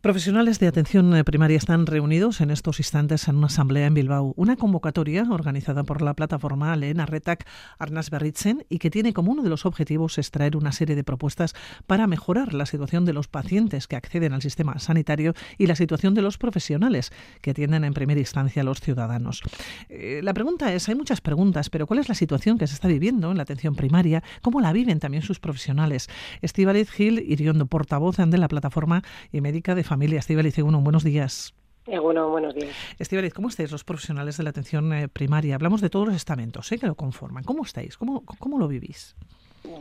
Profesionales 0.00 0.58
de 0.58 0.66
atención 0.66 1.14
primaria 1.26 1.58
están 1.58 1.84
reunidos 1.84 2.40
en 2.40 2.50
estos 2.50 2.80
instantes 2.80 3.28
en 3.28 3.36
una 3.36 3.48
asamblea 3.48 3.86
en 3.86 3.92
Bilbao, 3.92 4.32
una 4.34 4.56
convocatoria 4.56 5.26
organizada 5.30 5.84
por 5.84 6.00
la 6.00 6.14
plataforma 6.14 6.74
Lena 6.74 7.04
Retac 7.04 7.46
Arnas 7.78 8.08
Berritzen 8.08 8.64
y 8.70 8.78
que 8.78 8.88
tiene 8.88 9.12
como 9.12 9.30
uno 9.30 9.42
de 9.42 9.50
los 9.50 9.66
objetivos 9.66 10.16
extraer 10.16 10.56
una 10.56 10.72
serie 10.72 10.96
de 10.96 11.04
propuestas 11.04 11.54
para 11.86 12.06
mejorar 12.06 12.54
la 12.54 12.64
situación 12.64 13.04
de 13.04 13.12
los 13.12 13.28
pacientes 13.28 13.86
que 13.86 13.94
acceden 13.94 14.32
al 14.32 14.40
sistema 14.40 14.78
sanitario 14.78 15.34
y 15.58 15.66
la 15.66 15.76
situación 15.76 16.14
de 16.14 16.22
los 16.22 16.38
profesionales 16.38 17.12
que 17.42 17.50
atienden 17.50 17.84
en 17.84 17.92
primera 17.92 18.20
instancia 18.20 18.62
a 18.62 18.64
los 18.64 18.80
ciudadanos. 18.80 19.42
Eh, 19.90 20.22
la 20.24 20.32
pregunta 20.32 20.72
es, 20.72 20.88
hay 20.88 20.94
muchas 20.94 21.20
preguntas, 21.20 21.68
pero 21.68 21.86
¿cuál 21.86 21.98
es 21.98 22.08
la 22.08 22.14
situación 22.14 22.56
que 22.56 22.66
se 22.66 22.72
está 22.72 22.88
viviendo 22.88 23.30
en 23.30 23.36
la 23.36 23.42
atención 23.42 23.74
primaria? 23.74 24.22
¿Cómo 24.40 24.62
la 24.62 24.72
viven 24.72 24.98
también 24.98 25.22
sus 25.22 25.40
profesionales? 25.40 26.08
Estíbaliz 26.40 26.90
Gil 26.90 27.18
Iriondo, 27.18 27.66
portavoz 27.66 28.16
de 28.16 28.38
la 28.38 28.48
plataforma 28.48 29.02
y 29.30 29.42
médica 29.42 29.74
de 29.74 29.89
familia. 29.90 30.20
Estíbaliz, 30.20 30.56
uno, 30.58 30.80
buenos 30.80 31.02
días. 31.02 31.52
Bueno, 31.84 32.28
buenos 32.28 32.54
días. 32.54 32.72
Estíbaliz, 33.00 33.34
¿cómo 33.34 33.48
estáis 33.48 33.72
los 33.72 33.82
profesionales 33.82 34.36
de 34.36 34.44
la 34.44 34.50
atención 34.50 34.92
eh, 34.92 35.08
primaria? 35.08 35.56
Hablamos 35.56 35.80
de 35.80 35.90
todos 35.90 36.06
los 36.06 36.14
estamentos 36.14 36.70
¿eh? 36.70 36.78
que 36.78 36.86
lo 36.86 36.94
conforman. 36.94 37.42
¿Cómo 37.42 37.64
estáis? 37.64 37.98
¿Cómo, 37.98 38.24
¿Cómo 38.38 38.56
lo 38.60 38.68
vivís? 38.68 39.16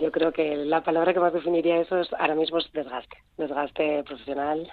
Yo 0.01 0.11
creo 0.11 0.31
que 0.31 0.55
la 0.65 0.83
palabra 0.83 1.13
que 1.13 1.19
más 1.19 1.31
definiría 1.31 1.79
eso 1.79 1.99
es 1.99 2.11
ahora 2.17 2.33
mismo 2.33 2.57
es 2.57 2.65
desgaste, 2.73 3.17
desgaste 3.37 4.03
profesional 4.03 4.67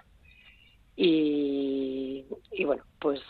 y, 0.97 2.25
y 2.53 2.65
bueno, 2.65 2.83
pues 2.99 3.21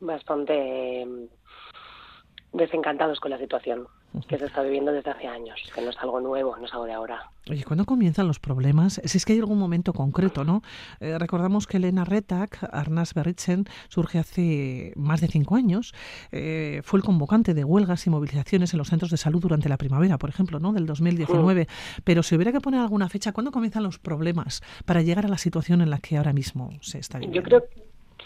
bastante 0.00 1.06
mm, 1.06 2.58
desencantados 2.58 3.20
con 3.20 3.30
la 3.30 3.38
situación 3.38 3.86
que 4.28 4.38
se 4.38 4.46
está 4.46 4.62
viviendo 4.62 4.92
desde 4.92 5.10
hace 5.10 5.26
años, 5.26 5.60
que 5.74 5.80
no 5.82 5.90
es 5.90 5.98
algo 5.98 6.20
nuevo, 6.20 6.56
no 6.56 6.66
es 6.66 6.72
algo 6.72 6.84
de 6.84 6.92
ahora. 6.92 7.30
Oye, 7.50 7.64
¿cuándo 7.64 7.84
comienzan 7.84 8.26
los 8.26 8.38
problemas? 8.38 9.00
Si 9.04 9.18
es 9.18 9.24
que 9.24 9.34
hay 9.34 9.38
algún 9.40 9.58
momento 9.58 9.92
concreto, 9.92 10.44
¿no? 10.44 10.62
Eh, 11.00 11.18
recordamos 11.18 11.66
que 11.66 11.76
Elena 11.76 12.04
Retak, 12.04 12.68
Arnas 12.72 13.12
Berritzen, 13.12 13.66
surge 13.88 14.18
hace 14.18 14.92
más 14.96 15.20
de 15.20 15.28
cinco 15.28 15.56
años. 15.56 15.94
Eh, 16.32 16.80
fue 16.84 16.98
el 16.98 17.04
convocante 17.04 17.54
de 17.54 17.64
huelgas 17.64 18.06
y 18.06 18.10
movilizaciones 18.10 18.72
en 18.72 18.78
los 18.78 18.88
centros 18.88 19.10
de 19.10 19.16
salud 19.16 19.40
durante 19.40 19.68
la 19.68 19.76
primavera, 19.76 20.16
por 20.16 20.30
ejemplo, 20.30 20.58
¿no? 20.58 20.72
Del 20.72 20.86
2019. 20.86 21.66
Pero 22.04 22.22
si 22.22 22.34
hubiera 22.34 22.52
que 22.52 22.60
poner 22.60 22.80
alguna 22.80 23.08
fecha, 23.08 23.32
¿cuándo 23.32 23.50
comienzan 23.50 23.82
los 23.82 23.98
problemas 23.98 24.62
para 24.84 25.02
llegar 25.02 25.26
a 25.26 25.28
la 25.28 25.38
situación 25.38 25.80
en 25.82 25.90
la 25.90 25.98
que 25.98 26.16
ahora 26.16 26.32
mismo 26.32 26.70
se 26.80 26.98
está 26.98 27.18
viviendo? 27.18 27.40
Yo 27.40 27.42
creo 27.42 27.64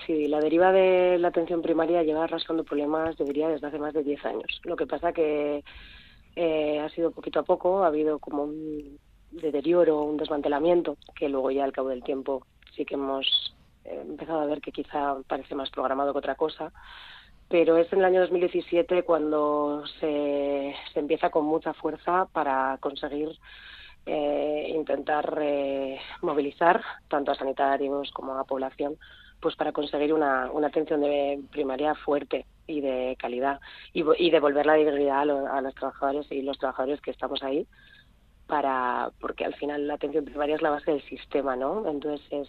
Sí, 0.07 0.29
la 0.29 0.41
deriva 0.41 0.73
de 0.73 1.19
la 1.19 1.29
atención 1.29 1.63
primaria 1.63 2.03
lleva 2.03 2.25
arrastrando 2.25 2.65
problemas, 2.65 3.17
debería, 3.17 3.49
desde 3.49 3.67
hace 3.67 3.79
más 3.79 3.95
de 3.95 4.03
10 4.05 4.25
años. 4.27 4.61
Lo 4.65 4.77
que 4.77 4.87
pasa 4.87 5.13
que 5.13 5.65
eh, 6.37 6.81
ha 6.81 6.89
sido 6.91 7.11
poquito 7.11 7.41
a 7.41 7.45
poco, 7.45 7.83
ha 7.83 7.89
habido 7.89 8.19
como 8.19 8.45
un 8.45 8.99
deterioro, 9.31 10.03
un 10.03 10.17
desmantelamiento, 10.17 10.97
que 11.15 11.29
luego 11.29 11.51
ya 11.51 11.65
al 11.65 11.73
cabo 11.73 11.89
del 11.89 12.03
tiempo 12.03 12.47
sí 12.75 12.85
que 12.85 12.95
hemos 12.95 13.55
eh, 13.85 14.01
empezado 14.03 14.41
a 14.41 14.47
ver 14.47 14.61
que 14.61 14.73
quizá 14.73 15.17
parece 15.27 15.55
más 15.55 15.71
programado 15.71 16.13
que 16.13 16.19
otra 16.19 16.37
cosa. 16.37 16.73
Pero 17.49 17.77
es 17.79 17.91
en 17.93 18.01
el 18.01 18.05
año 18.05 18.21
2017 18.21 19.05
cuando 19.05 19.83
se, 20.01 20.75
se 20.93 21.01
empieza 21.01 21.31
con 21.31 21.47
mucha 21.47 21.73
fuerza 21.73 22.27
para 22.33 22.77
conseguir 22.79 23.31
eh, 24.07 24.73
intentar 24.75 25.39
movilizar 26.23 26.83
tanto 27.09 27.33
a 27.33 27.35
sanitarios 27.35 28.11
como 28.13 28.35
a 28.35 28.45
población 28.45 28.97
pues 29.41 29.57
para 29.57 29.73
conseguir 29.73 30.13
una, 30.13 30.51
una 30.51 30.69
atención 30.69 31.01
de 31.01 31.41
primaria 31.51 31.95
fuerte 31.95 32.47
y 32.67 32.81
de 32.81 33.17
calidad 33.19 33.61
y, 33.93 34.31
devolver 34.31 34.67
la 34.67 34.75
dignidad 34.75 35.21
a, 35.21 35.61
los 35.61 35.75
trabajadores 35.75 36.31
y 36.31 36.43
los 36.43 36.59
trabajadores 36.59 37.01
que 37.01 37.11
estamos 37.11 37.43
ahí 37.43 37.67
para 38.47 39.11
porque 39.21 39.45
al 39.45 39.55
final 39.55 39.87
la 39.87 39.95
atención 39.95 40.25
primaria 40.25 40.57
es 40.57 40.63
la 40.63 40.71
base 40.71 40.91
del 40.91 41.03
sistema, 41.03 41.55
¿no? 41.55 41.89
Entonces 41.89 42.27
es 42.31 42.49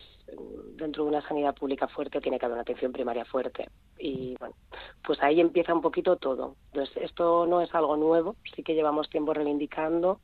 dentro 0.78 1.04
de 1.04 1.10
una 1.10 1.22
sanidad 1.28 1.56
pública 1.56 1.88
fuerte 1.88 2.22
tiene 2.22 2.40
que 2.40 2.46
haber 2.46 2.54
una 2.54 2.62
atención 2.62 2.92
primaria 2.92 3.26
fuerte 3.26 3.70
y 3.98 4.36
bueno, 4.40 4.56
pues 5.06 5.22
ahí 5.22 5.42
empieza 5.42 5.74
un 5.74 5.82
poquito 5.82 6.18
todo. 6.18 6.56
Entonces 6.72 6.96
esto 7.04 7.46
no 7.46 7.62
es 7.62 7.74
algo 7.74 7.98
nuevo, 7.98 8.36
sí 8.56 8.64
que 8.64 8.76
llevamos 8.76 9.10
tiempo 9.10 9.34
reivindicando 9.34 10.20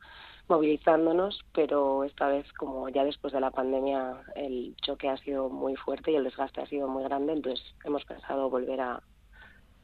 movilizándonos, 0.47 1.39
pero 1.53 2.03
esta 2.03 2.27
vez, 2.27 2.51
como 2.53 2.89
ya 2.89 3.03
después 3.03 3.33
de 3.33 3.39
la 3.39 3.51
pandemia, 3.51 4.21
el 4.35 4.75
choque 4.81 5.09
ha 5.09 5.17
sido 5.17 5.49
muy 5.49 5.75
fuerte 5.75 6.11
y 6.11 6.15
el 6.15 6.23
desgaste 6.23 6.61
ha 6.61 6.67
sido 6.67 6.87
muy 6.87 7.03
grande, 7.03 7.33
entonces 7.33 7.65
hemos 7.83 8.05
pensado 8.05 8.49
volver 8.49 8.81
a 8.81 9.03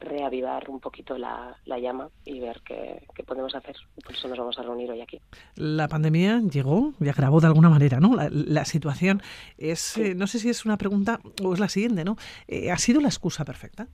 reavivar 0.02 0.70
un 0.70 0.80
poquito 0.80 1.18
la, 1.18 1.56
llama 1.66 2.10
y 2.26 2.40
ver 2.40 2.62
qué, 2.66 3.06
podemos 3.26 3.56
hacer. 3.56 3.76
Por 4.04 4.14
eso 4.14 4.28
nos 4.28 4.38
vamos 4.38 4.58
a 4.58 4.64
reunir 4.64 4.92
hoy 4.92 5.02
aquí. 5.02 5.22
La 5.56 5.88
pandemia 5.88 6.42
llegó 6.42 6.94
y 7.00 7.08
agravó 7.08 7.40
de 7.40 7.48
alguna 7.48 7.70
manera, 7.70 8.00
¿no? 8.00 8.16
La, 8.16 8.66
situación 8.66 9.22
es, 9.58 9.98
eh, 9.98 10.16
no 10.16 10.28
sé 10.28 10.40
si 10.40 10.50
es 10.50 10.66
una 10.66 10.78
pregunta 10.78 11.20
o 11.44 11.54
es 11.54 11.60
la 11.60 11.70
siguiente, 11.70 12.04
¿no? 12.04 12.18
Eh, 12.48 12.72
¿Ha 12.72 12.78
sido 12.78 13.00
la 13.00 13.08
excusa 13.08 13.46
perfecta? 13.46 13.88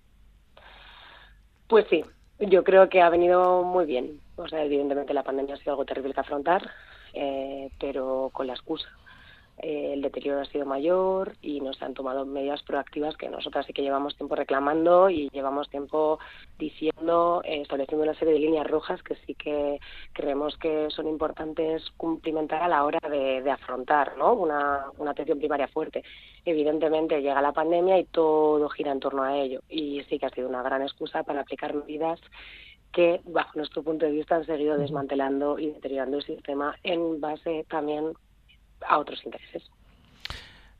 Pues 1.67 1.85
sí, 1.89 2.03
yo 2.39 2.63
creo 2.63 2.89
que 2.89 3.01
ha 3.01 3.09
venido 3.09 3.63
muy 3.63 3.85
bien. 3.85 4.21
O 4.37 4.47
sea, 4.47 4.63
evidentemente 4.63 5.13
la 5.13 5.23
pandemia 5.23 5.55
ha 5.55 5.57
sido 5.57 5.71
algo 5.71 5.85
terrible 5.85 6.13
que 6.13 6.19
afrontar, 6.19 6.69
eh, 7.13 7.69
pero 7.79 8.29
con 8.31 8.47
la 8.47 8.53
excusa. 8.53 8.87
Eh, 9.59 9.93
el 9.93 10.03
deterioro 10.03 10.41
ha 10.41 10.45
sido 10.45 10.67
mayor 10.67 11.35
y 11.41 11.61
nos 11.61 11.81
han 11.81 11.95
tomado 11.95 12.27
medidas 12.27 12.61
proactivas 12.61 13.17
que 13.17 13.27
nosotras 13.27 13.65
sí 13.65 13.73
que 13.73 13.81
llevamos 13.81 14.15
tiempo 14.15 14.35
reclamando 14.35 15.09
y 15.09 15.29
llevamos 15.29 15.67
tiempo 15.69 16.19
diciendo, 16.59 17.41
eh, 17.43 17.61
estableciendo 17.61 18.03
una 18.03 18.13
serie 18.13 18.35
de 18.35 18.39
líneas 18.39 18.67
rojas 18.67 19.01
que 19.01 19.15
sí 19.25 19.33
que 19.33 19.79
creemos 20.13 20.55
que 20.57 20.89
son 20.91 21.07
importantes 21.07 21.89
cumplimentar 21.97 22.61
a 22.61 22.67
la 22.67 22.83
hora 22.83 22.99
de, 23.09 23.49
afrontar 23.49 24.15
¿no? 24.17 24.33
una, 24.33 24.91
una 24.99 25.11
atención 25.11 25.39
primaria 25.39 25.67
fuerte. 25.67 26.03
Evidentemente 26.45 27.21
llega 27.21 27.41
la 27.41 27.53
pandemia 27.53 27.97
y 27.97 28.05
todo 28.05 28.69
gira 28.69 28.91
en 28.91 28.99
torno 28.99 29.23
a 29.23 29.37
ello 29.37 29.61
y 29.69 30.03
sí 30.03 30.19
que 30.19 30.27
ha 30.27 30.29
sido 30.29 30.49
una 30.49 30.61
gran 30.61 30.83
excusa 30.83 31.23
para 31.23 31.41
aplicar 31.41 31.73
medidas 31.73 32.19
que, 32.97 33.21
bajo 33.25 33.51
nuestro 33.53 33.83
punto 33.83 34.07
de 34.07 34.11
vista, 34.11 34.37
han 34.37 34.45
seguido 34.47 34.75
desmantelando 34.75 35.59
y 35.59 35.67
deteriorando 35.67 36.17
el 36.17 36.23
sistema 36.23 36.75
en 36.81 37.21
base 37.21 37.63
también 37.69 38.05
a 38.81 38.97
otros 38.97 39.23
intereses. 39.23 39.69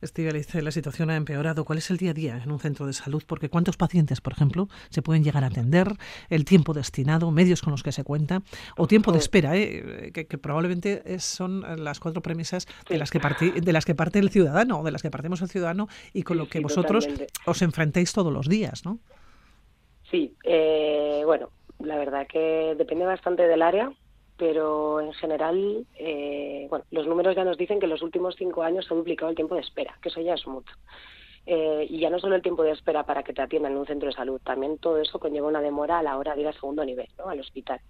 Estivaliz, 0.02 0.52
la 0.56 0.72
situación 0.72 1.10
ha 1.10 1.16
empeorado. 1.16 1.64
¿Cuál 1.64 1.78
es 1.78 1.90
el 1.92 1.96
día 1.96 2.10
a 2.10 2.14
día 2.14 2.40
en 2.42 2.50
un 2.50 2.58
centro 2.58 2.86
de 2.86 2.92
salud? 2.92 3.22
Porque 3.24 3.48
¿cuántos 3.48 3.76
pacientes, 3.76 4.20
por 4.20 4.32
ejemplo, 4.32 4.66
se 4.90 5.00
pueden 5.00 5.22
llegar 5.22 5.44
a 5.44 5.46
atender? 5.46 5.92
¿El 6.28 6.44
tiempo 6.44 6.74
destinado? 6.74 7.30
¿Medios 7.30 7.62
con 7.62 7.70
los 7.70 7.84
que 7.84 7.92
se 7.92 8.02
cuenta? 8.02 8.42
¿O 8.76 8.88
tiempo 8.88 9.12
de 9.12 9.18
espera? 9.18 9.56
Eh? 9.56 10.10
Que, 10.12 10.38
probablemente 10.38 11.20
son 11.20 11.84
las 11.84 12.00
cuatro 12.00 12.20
premisas 12.20 12.66
de, 12.88 12.98
las 12.98 13.12
que 13.12 13.20
de 13.60 13.72
las 13.72 13.84
que 13.84 13.94
parte 13.94 14.18
el 14.18 14.30
ciudadano, 14.30 14.82
de 14.82 14.90
las 14.90 15.02
que 15.02 15.10
partimos 15.10 15.40
el 15.40 15.48
ciudadano 15.48 15.86
y 16.12 16.24
con 16.24 16.36
lo 16.36 16.48
que 16.48 16.58
vosotros 16.58 17.08
os 17.46 17.62
enfrentéis 17.62 18.12
todos 18.12 18.32
los 18.32 18.48
días, 18.48 18.84
¿no? 18.84 18.98
Sí, 20.10 20.34
eh, 20.42 21.22
bueno, 21.24 21.50
la 21.78 21.96
verdad 21.96 22.26
que 22.26 22.74
depende 22.76 23.04
bastante 23.04 23.46
del 23.46 23.62
área, 23.62 23.92
pero 24.36 25.00
en 25.00 25.12
general, 25.14 25.86
eh, 25.96 26.66
bueno, 26.70 26.84
los 26.90 27.06
números 27.06 27.34
ya 27.34 27.44
nos 27.44 27.58
dicen 27.58 27.80
que 27.80 27.86
en 27.86 27.90
los 27.90 28.02
últimos 28.02 28.36
cinco 28.36 28.62
años 28.62 28.86
se 28.86 28.94
ha 28.94 28.96
duplicado 28.96 29.30
el 29.30 29.36
tiempo 29.36 29.54
de 29.54 29.62
espera, 29.62 29.98
que 30.00 30.08
eso 30.08 30.20
ya 30.20 30.34
es 30.34 30.46
mucho. 30.46 30.74
Eh, 31.46 31.86
y 31.88 31.98
ya 32.00 32.10
no 32.10 32.18
solo 32.18 32.36
el 32.36 32.42
tiempo 32.42 32.62
de 32.62 32.72
espera 32.72 33.04
para 33.04 33.22
que 33.22 33.32
te 33.32 33.42
atiendan 33.42 33.72
en 33.72 33.78
un 33.78 33.86
centro 33.86 34.08
de 34.08 34.14
salud, 34.14 34.40
también 34.44 34.78
todo 34.78 34.98
eso 34.98 35.18
conlleva 35.18 35.48
una 35.48 35.62
demora 35.62 35.98
a 35.98 36.02
la 36.02 36.18
hora 36.18 36.34
de 36.34 36.42
ir 36.42 36.46
al 36.46 36.54
segundo 36.54 36.84
nivel, 36.84 37.08
¿no? 37.18 37.28
al 37.28 37.40
hospital. 37.40 37.80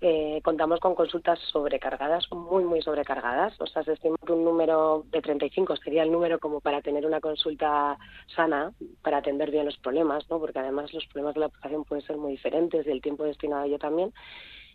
Eh, 0.00 0.40
contamos 0.44 0.78
con 0.78 0.94
consultas 0.94 1.40
sobrecargadas, 1.50 2.30
muy, 2.30 2.64
muy 2.64 2.82
sobrecargadas. 2.82 3.60
O 3.60 3.66
sea, 3.66 3.82
se 3.82 3.94
estima 3.94 4.16
que 4.24 4.32
un 4.32 4.44
número 4.44 5.04
de 5.10 5.20
35 5.20 5.76
sería 5.76 6.04
el 6.04 6.12
número 6.12 6.38
como 6.38 6.60
para 6.60 6.82
tener 6.82 7.04
una 7.04 7.20
consulta 7.20 7.98
sana, 8.36 8.72
para 9.02 9.18
atender 9.18 9.50
bien 9.50 9.64
los 9.64 9.76
problemas, 9.78 10.28
¿no? 10.30 10.38
Porque 10.38 10.60
además 10.60 10.92
los 10.94 11.04
problemas 11.06 11.34
de 11.34 11.40
la 11.40 11.48
población 11.48 11.84
pueden 11.84 12.06
ser 12.06 12.16
muy 12.16 12.32
diferentes 12.32 12.86
y 12.86 12.90
el 12.90 13.02
tiempo 13.02 13.24
destinado 13.24 13.62
a 13.62 13.66
ello 13.66 13.78
también. 13.78 14.12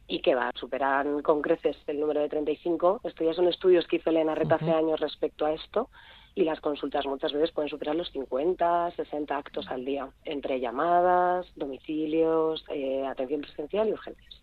Y 0.08 0.20
que 0.22 0.36
va, 0.36 0.52
superan 0.56 1.22
con 1.22 1.42
creces 1.42 1.78
el 1.88 2.02
número 2.02 2.20
de 2.20 2.28
35. 2.28 3.00
Estos 3.06 3.26
ya 3.26 3.34
son 3.34 3.48
estudios 3.48 3.88
que 3.88 3.98
hizo 3.98 4.10
Elena 4.10 4.36
Reta 4.36 4.56
hace 4.56 4.72
años 4.72 5.00
respecto 5.00 5.46
a 5.46 5.54
esto 5.54 5.90
y 6.36 6.44
las 6.44 6.60
consultas 6.60 7.06
muchas 7.06 7.32
veces 7.32 7.52
pueden 7.52 7.70
superar 7.70 7.96
los 7.96 8.12
50, 8.12 8.92
60 8.92 9.38
actos 9.38 9.68
al 9.70 9.86
día, 9.86 10.10
entre 10.26 10.60
llamadas, 10.60 11.46
domicilios, 11.56 12.66
eh, 12.70 13.06
atención 13.06 13.42
presencial 13.42 13.88
y 13.88 13.94
urgencias. 13.94 14.43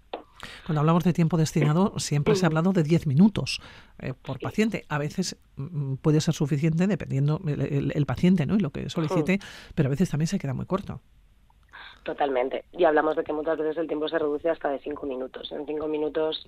Cuando 0.66 0.80
hablamos 0.80 1.04
de 1.04 1.12
tiempo 1.12 1.36
destinado, 1.36 1.94
siempre 1.98 2.34
se 2.34 2.46
ha 2.46 2.48
hablado 2.48 2.72
de 2.72 2.82
10 2.82 3.06
minutos 3.06 3.60
eh, 3.98 4.14
por 4.14 4.38
paciente. 4.38 4.84
A 4.88 4.98
veces 4.98 5.36
mm, 5.56 5.94
puede 5.96 6.20
ser 6.20 6.34
suficiente 6.34 6.86
dependiendo 6.86 7.40
el, 7.46 8.06
paciente 8.06 8.46
¿no? 8.46 8.56
y 8.56 8.60
lo 8.60 8.70
que 8.70 8.88
solicite, 8.90 9.38
pero 9.74 9.88
a 9.88 9.90
veces 9.90 10.10
también 10.10 10.26
se 10.26 10.38
queda 10.38 10.54
muy 10.54 10.66
corto. 10.66 11.00
Totalmente. 12.02 12.64
Y 12.72 12.84
hablamos 12.84 13.16
de 13.16 13.24
que 13.24 13.32
muchas 13.32 13.58
veces 13.58 13.76
el 13.76 13.86
tiempo 13.86 14.08
se 14.08 14.18
reduce 14.18 14.48
hasta 14.48 14.70
de 14.70 14.78
5 14.78 15.06
minutos. 15.06 15.52
En 15.52 15.66
5 15.66 15.86
minutos 15.86 16.46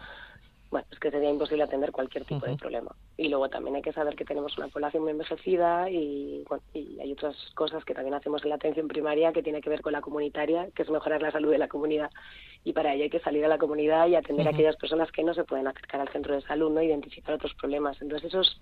bueno, 0.73 0.87
es 0.91 0.99
que 0.99 1.11
sería 1.11 1.29
imposible 1.29 1.65
atender 1.65 1.93
cualquier 1.93 2.25
tipo 2.25 2.47
de 2.47 2.57
problema. 2.57 2.97
Y 3.19 3.29
luego 3.29 3.51
también 3.51 3.77
hay 3.77 3.83
que 3.83 3.93
saber 3.93 4.17
que 4.17 4.25
tenemos 4.25 4.57
una 4.57 4.69
población 4.69 5.03
muy 5.03 5.13
envejecida 5.13 5.91
y, 5.91 6.45
bueno, 6.49 6.65
y 6.73 6.99
hay 6.99 7.13
otras 7.13 7.37
cosas 7.55 7.85
que 7.85 7.93
también 7.93 8.15
hacemos 8.15 8.43
en 8.43 8.49
la 8.49 8.55
atención 8.55 8.89
primaria 8.89 9.35
que 9.35 9.43
tiene 9.43 9.61
que 9.61 9.69
ver 9.69 9.83
con 9.83 9.93
la 9.93 10.01
comunitaria, 10.01 10.69
que 10.75 10.83
es 10.83 10.91
mejorar 10.91 11.21
la 11.21 11.31
salud 11.31 11.51
de 11.51 11.59
la 11.59 11.69
comunidad. 11.69 12.11
Y 12.65 12.73
para 12.73 12.95
ello 12.95 13.05
hay 13.05 13.11
que 13.11 13.21
salir 13.21 13.45
a 13.45 13.49
la 13.49 13.59
comunidad 13.59 14.09
y 14.09 14.15
atender 14.15 14.47
a 14.49 14.51
aquellas 14.51 14.77
personas 14.77 15.13
que 15.13 15.23
no 15.23 15.35
se 15.35 15.45
pueden 15.45 15.67
acercar 15.67 16.01
al 16.01 16.09
centro 16.09 16.35
de 16.35 16.41
salud, 16.41 16.73
no 16.73 16.81
identificar 16.81 17.35
otros 17.35 17.53
problemas. 17.55 18.01
Entonces 18.01 18.29
esos 18.29 18.59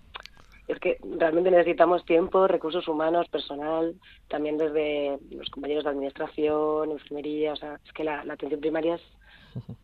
es 0.66 0.78
que 0.78 0.98
realmente 1.02 1.50
necesitamos 1.50 2.04
tiempo, 2.04 2.46
recursos 2.46 2.86
humanos, 2.88 3.28
personal, 3.28 3.94
también 4.28 4.56
desde 4.56 5.18
los 5.30 5.48
compañeros 5.50 5.84
de 5.84 5.90
administración, 5.90 6.92
enfermería, 6.92 7.52
o 7.52 7.56
sea, 7.56 7.80
es 7.84 7.92
que 7.92 8.04
la, 8.04 8.20
atención 8.20 8.60
primaria 8.60 8.94
es, 8.96 9.02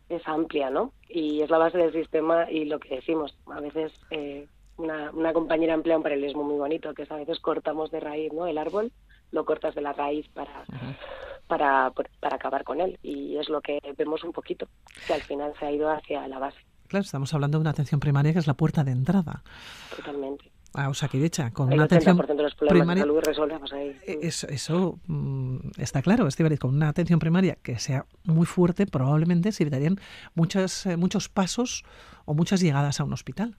es 0.09 0.27
amplia, 0.27 0.69
¿no? 0.69 0.93
Y 1.09 1.41
es 1.41 1.49
la 1.49 1.57
base 1.57 1.77
del 1.77 1.93
sistema 1.93 2.49
y 2.49 2.65
lo 2.65 2.79
que 2.79 2.95
decimos, 2.95 3.35
a 3.47 3.59
veces 3.59 3.91
eh, 4.11 4.47
una, 4.77 5.11
una 5.11 5.33
compañera 5.33 5.73
emplea 5.73 5.97
un 5.97 6.03
paralelismo 6.03 6.43
muy 6.43 6.57
bonito, 6.57 6.93
que 6.93 7.03
es 7.03 7.11
a 7.11 7.15
veces 7.15 7.39
cortamos 7.39 7.91
de 7.91 7.99
raíz, 7.99 8.31
¿no? 8.33 8.47
El 8.47 8.57
árbol, 8.57 8.91
lo 9.31 9.45
cortas 9.45 9.75
de 9.75 9.81
la 9.81 9.93
raíz 9.93 10.27
para... 10.29 10.65
Para, 11.47 11.93
para 12.19 12.35
acabar 12.35 12.65
con 12.65 12.81
él 12.81 12.99
y 13.01 13.37
es 13.37 13.47
lo 13.47 13.61
que 13.61 13.79
vemos 13.97 14.21
un 14.25 14.33
poquito 14.33 14.67
que 15.07 15.13
al 15.13 15.21
final 15.21 15.53
se 15.57 15.65
ha 15.65 15.71
ido 15.71 15.89
hacia 15.89 16.27
la 16.27 16.39
base. 16.39 16.57
Claro, 16.87 17.05
estamos 17.05 17.33
hablando 17.33 17.57
de 17.57 17.61
una 17.61 17.69
atención 17.69 18.01
primaria 18.01 18.33
que 18.33 18.39
es 18.39 18.47
la 18.47 18.55
puerta 18.55 18.83
de 18.83 18.91
entrada. 18.91 19.43
Totalmente 19.95 20.51
a 20.73 20.89
Osakidecha, 20.89 21.51
con 21.51 21.71
una 21.71 21.83
atención 21.83 22.17
primaria. 22.59 23.05
ahí. 23.73 23.97
E, 24.05 24.19
eso, 24.21 24.47
eso 24.47 24.99
mm, 25.07 25.57
está 25.77 26.01
claro, 26.01 26.27
Estibaliz, 26.27 26.59
con 26.59 26.75
una 26.75 26.89
atención 26.89 27.19
primaria 27.19 27.57
que 27.61 27.79
sea 27.79 28.05
muy 28.23 28.45
fuerte, 28.45 28.85
probablemente 28.85 29.51
se 29.51 29.63
evitarían 29.63 29.97
muchas, 30.35 30.85
eh, 30.85 30.97
muchos 30.97 31.29
pasos 31.29 31.83
o 32.25 32.33
muchas 32.33 32.61
llegadas 32.61 32.99
a 32.99 33.03
un 33.03 33.13
hospital. 33.13 33.55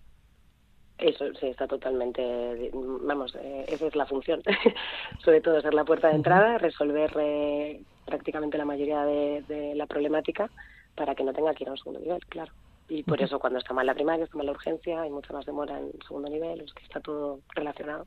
Eso 0.99 1.27
sí, 1.39 1.47
está 1.47 1.69
totalmente, 1.69 2.71
vamos, 2.73 3.37
eh, 3.41 3.65
esa 3.69 3.87
es 3.87 3.95
la 3.95 4.07
función, 4.07 4.43
sobre 5.25 5.41
todo 5.41 5.61
ser 5.61 5.73
la 5.73 5.85
puerta 5.85 6.09
de 6.09 6.17
entrada, 6.17 6.59
resolver 6.59 7.13
eh, 7.21 7.81
prácticamente 8.05 8.59
la 8.59 8.65
mayoría 8.65 9.05
de 9.05 9.75
la 9.77 9.87
problemática 9.87 10.51
para 10.97 11.15
que 11.15 11.23
no 11.23 11.33
tenga 11.33 11.55
que 11.55 11.65
ir 11.65 11.69
a 11.69 11.73
un 11.73 11.79
segundo 11.79 12.01
nivel, 12.01 12.25
claro. 12.27 12.53
Y 12.89 13.03
por 13.03 13.21
eso 13.21 13.39
cuando 13.39 13.59
está 13.59 13.75
mal 13.75 13.87
la 13.87 13.95
primaria, 13.95 14.25
está 14.25 14.37
mal 14.37 14.47
la 14.47 14.53
urgencia, 14.53 15.03
hay 15.03 15.11
mucha 15.11 15.33
más 15.33 15.45
demora 15.45 15.79
en 15.79 15.93
segundo 16.07 16.31
nivel, 16.31 16.61
es 16.61 16.73
que 16.73 16.83
está 16.85 17.01
todo 17.01 17.41
relacionado. 17.55 18.07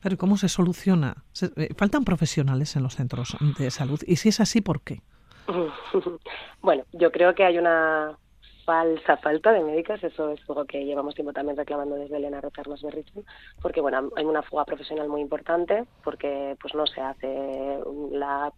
Claro, 0.00 0.14
¿y 0.14 0.16
cómo 0.16 0.36
se 0.38 0.48
soluciona? 0.48 1.24
Eh, 1.56 1.68
¿Faltan 1.76 2.04
profesionales 2.04 2.74
en 2.76 2.82
los 2.82 2.96
centros 2.96 3.36
de 3.58 3.70
salud? 3.70 4.00
Y 4.06 4.16
si 4.16 4.30
es 4.30 4.40
así, 4.40 4.62
¿por 4.62 4.80
qué? 4.80 5.02
bueno, 6.62 6.84
yo 6.92 7.12
creo 7.12 7.34
que 7.34 7.44
hay 7.44 7.58
una 7.58 8.16
falsa 8.64 9.16
falta 9.16 9.52
de 9.52 9.62
médicas, 9.62 10.02
eso 10.04 10.30
es 10.30 10.40
algo 10.48 10.64
que 10.64 10.84
llevamos 10.84 11.14
tiempo 11.14 11.32
también 11.32 11.56
reclamando 11.56 11.96
desde 11.96 12.16
Elena 12.16 12.40
Rotarnos 12.40 12.82
Berrichen, 12.82 13.24
porque 13.60 13.80
bueno, 13.80 14.10
hay 14.16 14.24
una 14.24 14.42
fuga 14.42 14.64
profesional 14.64 15.08
muy 15.08 15.20
importante, 15.20 15.84
porque 16.04 16.56
pues 16.60 16.74
no 16.74 16.86
se 16.86 17.00
hace, 17.00 17.78
la, 18.12 18.52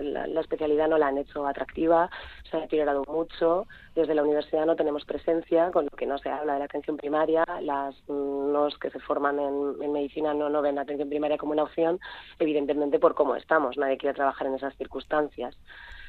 la, 0.00 0.40
especialidad 0.40 0.88
no 0.88 0.98
la 0.98 1.08
han 1.08 1.18
hecho 1.18 1.46
atractiva, 1.46 2.10
se 2.50 2.56
ha 2.56 2.60
deteriorado 2.60 3.04
mucho, 3.08 3.66
desde 3.94 4.14
la 4.14 4.22
universidad 4.22 4.66
no 4.66 4.76
tenemos 4.76 5.04
presencia, 5.04 5.70
con 5.70 5.84
lo 5.84 5.96
que 5.96 6.06
no 6.06 6.18
se 6.18 6.28
habla 6.28 6.54
de 6.54 6.58
la 6.60 6.64
atención 6.66 6.96
primaria, 6.96 7.44
las 7.60 7.94
los 8.08 8.78
que 8.78 8.90
se 8.90 9.00
forman 9.00 9.38
en, 9.38 9.82
en 9.82 9.92
medicina 9.92 10.34
no, 10.34 10.48
no 10.48 10.62
ven 10.62 10.76
la 10.76 10.82
atención 10.82 11.08
primaria 11.08 11.38
como 11.38 11.52
una 11.52 11.64
opción, 11.64 11.98
evidentemente 12.38 12.98
por 12.98 13.14
cómo 13.14 13.36
estamos, 13.36 13.76
nadie 13.76 13.98
quiere 13.98 14.14
trabajar 14.14 14.46
en 14.46 14.54
esas 14.54 14.76
circunstancias. 14.76 15.56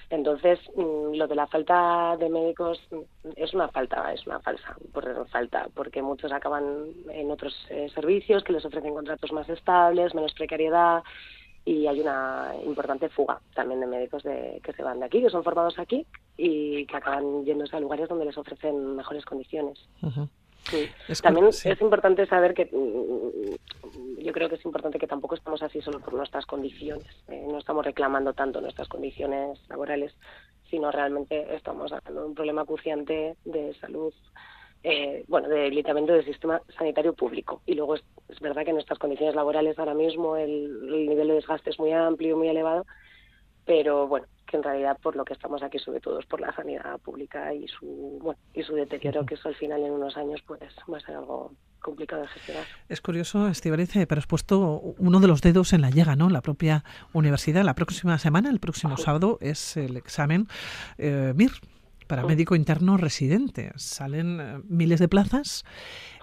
Entonces, 0.10 0.60
mm, 0.76 1.16
lo 1.16 1.28
de 1.28 1.36
la 1.36 1.48
falta 1.48 2.16
de 2.18 2.30
médicos 2.30 2.80
es 3.36 3.54
una 3.54 3.68
falta, 3.68 4.14
es 4.14 4.26
una 4.26 4.40
falsa 4.40 4.76
por 4.94 5.28
falta, 5.30 5.68
porque 5.74 6.02
muchos 6.02 6.32
acaban 6.32 6.64
en 7.10 7.30
otros 7.30 7.54
eh, 7.70 7.90
servicios 7.94 8.44
que 8.44 8.54
les 8.54 8.64
ofrecen 8.64 8.94
contratos 8.94 9.32
más 9.34 9.50
estables, 9.50 10.16
menos 10.16 10.34
precariedad 10.34 11.04
y 11.66 11.86
hay 11.86 12.00
una 12.00 12.54
importante 12.66 13.10
fuga 13.10 13.42
también 13.54 13.82
de 13.82 13.88
médicos 13.88 14.24
de, 14.24 14.62
que 14.64 14.72
se 14.72 14.84
van 14.84 15.00
de 15.00 15.06
aquí, 15.06 15.22
que 15.22 15.30
son 15.30 15.44
formados 15.44 15.78
aquí 15.78 16.06
y 16.38 16.86
que 16.86 16.96
acaban 16.96 17.44
yéndose 17.44 17.76
a 17.76 17.82
lugares 17.82 18.08
donde 18.08 18.24
les 18.24 18.38
ofrecen 18.38 18.96
mejores 18.96 19.26
condiciones. 19.26 19.78
También 21.22 21.48
es 21.48 21.82
importante 21.82 22.26
saber 22.26 22.54
que 22.54 22.70
mm, 22.72 23.97
yo 24.28 24.34
creo 24.34 24.50
que 24.50 24.56
es 24.56 24.66
importante 24.66 25.00
que 25.00 25.08
tampoco 25.08 25.36
estamos 25.36 25.64
así 25.64 25.82
solo 25.82 26.02
por 26.02 26.14
nuestras 26.14 26.46
condiciones. 26.46 27.08
Eh, 27.30 27.46
no 27.48 27.60
estamos 27.60 27.86
reclamando 27.86 28.34
tanto 28.34 28.60
nuestras 28.60 28.90
condiciones 28.90 29.58
laborales, 29.70 30.14
sino 30.70 30.92
realmente 30.92 31.56
estamos 31.56 31.94
hablando 31.94 32.24
de 32.24 32.28
un 32.28 32.36
problema 32.36 32.64
acuciante 32.64 33.38
de 33.46 33.74
salud, 33.76 34.14
eh, 34.84 35.24
bueno, 35.30 35.48
de 35.48 35.60
debilitamiento 35.60 36.12
del 36.12 36.26
sistema 36.26 36.62
sanitario 36.78 37.14
público. 37.14 37.62
Y 37.66 37.76
luego 37.76 37.96
es, 37.96 38.04
verdad 38.42 38.66
que 38.66 38.74
nuestras 38.74 39.00
condiciones 39.00 39.34
laborales 39.34 39.80
ahora 39.80 39.94
mismo 39.94 40.36
el 40.36 41.08
nivel 41.08 41.30
de 41.30 41.36
desgaste 41.36 41.70
es 41.70 41.80
muy 41.80 41.94
amplio, 41.94 42.36
muy 42.36 42.50
elevado, 42.50 42.86
pero 43.64 44.10
bueno, 44.10 44.28
que 44.48 44.58
en 44.58 44.64
realidad 44.64 44.98
por 45.02 45.16
lo 45.16 45.26
que 45.26 45.34
estamos 45.34 45.62
aquí 45.62 45.78
sobre 45.78 46.00
todo 46.00 46.20
es 46.20 46.26
por 46.26 46.40
la 46.40 46.54
sanidad 46.56 46.98
pública 47.00 47.54
y 47.54 47.68
su 47.68 48.18
bueno, 48.22 48.40
y 48.54 48.64
su 48.64 48.74
deterioro 48.74 49.26
que 49.26 49.36
eso 49.36 49.50
al 49.50 49.56
final 49.56 49.84
en 49.84 49.92
unos 49.92 50.18
años 50.18 50.42
pues 50.48 50.62
va 50.92 50.98
a 50.98 51.02
ser 51.02 51.16
algo 51.16 51.52
complicado 51.80 52.24
de 52.24 52.28
gestionar. 52.30 52.66
Es 52.90 53.02
curioso, 53.02 53.48
Estibaliz, 53.48 53.92
pero 54.08 54.20
has 54.20 54.28
puesto 54.28 54.80
uno 54.98 55.20
de 55.20 55.28
los 55.28 55.42
dedos 55.42 55.74
en 55.74 55.82
la 55.82 55.90
llaga, 55.90 56.16
¿no? 56.16 56.30
La 56.30 56.42
propia 56.42 56.84
universidad. 57.14 57.64
La 57.64 57.76
próxima 57.76 58.18
semana, 58.18 58.50
el 58.50 58.60
próximo 58.60 58.98
sábado, 58.98 59.38
es 59.42 59.78
el 59.78 59.96
examen 59.96 60.48
eh, 60.98 61.34
MIR 61.36 61.52
para 62.08 62.26
médico 62.26 62.56
interno 62.56 62.98
residente. 62.98 63.72
Salen 63.76 64.40
eh, 64.40 64.60
miles 64.68 65.00
de 65.00 65.08
plazas, 65.08 65.64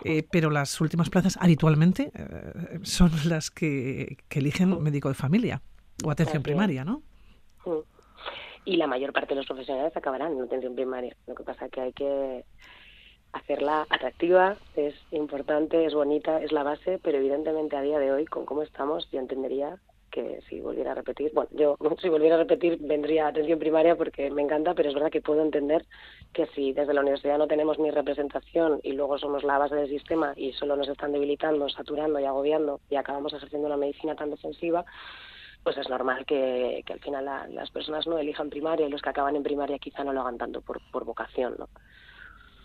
eh, 0.04 0.26
pero 0.30 0.50
las 0.50 0.80
últimas 0.80 1.08
plazas 1.08 1.38
habitualmente 1.40 2.10
son 2.82 3.12
las 3.26 3.50
que, 3.50 4.18
que, 4.28 4.40
eligen 4.40 4.82
médico 4.82 5.08
de 5.08 5.14
familia 5.14 5.62
o 6.04 6.10
atención 6.10 6.42
primaria, 6.42 6.84
¿no? 6.84 7.02
Y 8.64 8.76
la 8.76 8.86
mayor 8.86 9.12
parte 9.12 9.34
de 9.34 9.36
los 9.36 9.46
profesionales 9.46 9.96
acabarán 9.96 10.32
en 10.32 10.42
atención 10.42 10.74
primaria. 10.74 11.16
Lo 11.26 11.34
que 11.34 11.44
pasa 11.44 11.66
es 11.66 11.70
que 11.70 11.80
hay 11.80 11.92
que 11.92 12.44
hacerla 13.32 13.86
atractiva, 13.90 14.56
es 14.76 14.94
importante, 15.10 15.84
es 15.84 15.94
bonita, 15.94 16.40
es 16.40 16.52
la 16.52 16.62
base, 16.62 17.00
pero 17.02 17.18
evidentemente 17.18 17.76
a 17.76 17.82
día 17.82 17.98
de 17.98 18.12
hoy, 18.12 18.26
con 18.26 18.46
cómo 18.46 18.62
estamos, 18.62 19.10
yo 19.10 19.18
entendería 19.18 19.78
que 20.14 20.40
si 20.48 20.60
volviera 20.60 20.92
a 20.92 20.94
repetir, 20.94 21.32
bueno, 21.34 21.50
yo 21.52 21.76
si 22.00 22.08
volviera 22.08 22.36
a 22.36 22.38
repetir 22.38 22.78
vendría 22.80 23.26
atención 23.26 23.58
primaria 23.58 23.96
porque 23.96 24.30
me 24.30 24.42
encanta, 24.42 24.72
pero 24.72 24.88
es 24.88 24.94
verdad 24.94 25.10
que 25.10 25.20
puedo 25.20 25.42
entender 25.42 25.84
que 26.32 26.46
si 26.54 26.72
desde 26.72 26.94
la 26.94 27.00
universidad 27.00 27.36
no 27.36 27.48
tenemos 27.48 27.80
ni 27.80 27.90
representación 27.90 28.78
y 28.84 28.92
luego 28.92 29.18
somos 29.18 29.42
la 29.42 29.58
base 29.58 29.74
del 29.74 29.88
sistema 29.88 30.32
y 30.36 30.52
solo 30.52 30.76
nos 30.76 30.88
están 30.88 31.10
debilitando, 31.10 31.68
saturando 31.68 32.20
y 32.20 32.24
agobiando 32.24 32.80
y 32.88 32.94
acabamos 32.94 33.34
ejerciendo 33.34 33.66
una 33.66 33.76
medicina 33.76 34.14
tan 34.14 34.30
defensiva, 34.30 34.84
pues 35.64 35.78
es 35.78 35.88
normal 35.88 36.26
que, 36.26 36.84
al 36.88 37.00
final 37.00 37.24
las 37.24 37.70
personas 37.70 38.06
no 38.06 38.18
elijan 38.18 38.50
primaria 38.50 38.86
y 38.86 38.90
los 38.90 39.00
que 39.00 39.08
acaban 39.08 39.34
en 39.34 39.42
primaria 39.42 39.78
quizá 39.78 40.04
no 40.04 40.12
lo 40.12 40.20
hagan 40.20 40.36
tanto 40.36 40.60
por, 40.60 40.78
por 40.92 41.04
vocación, 41.04 41.56
¿no? 41.58 41.68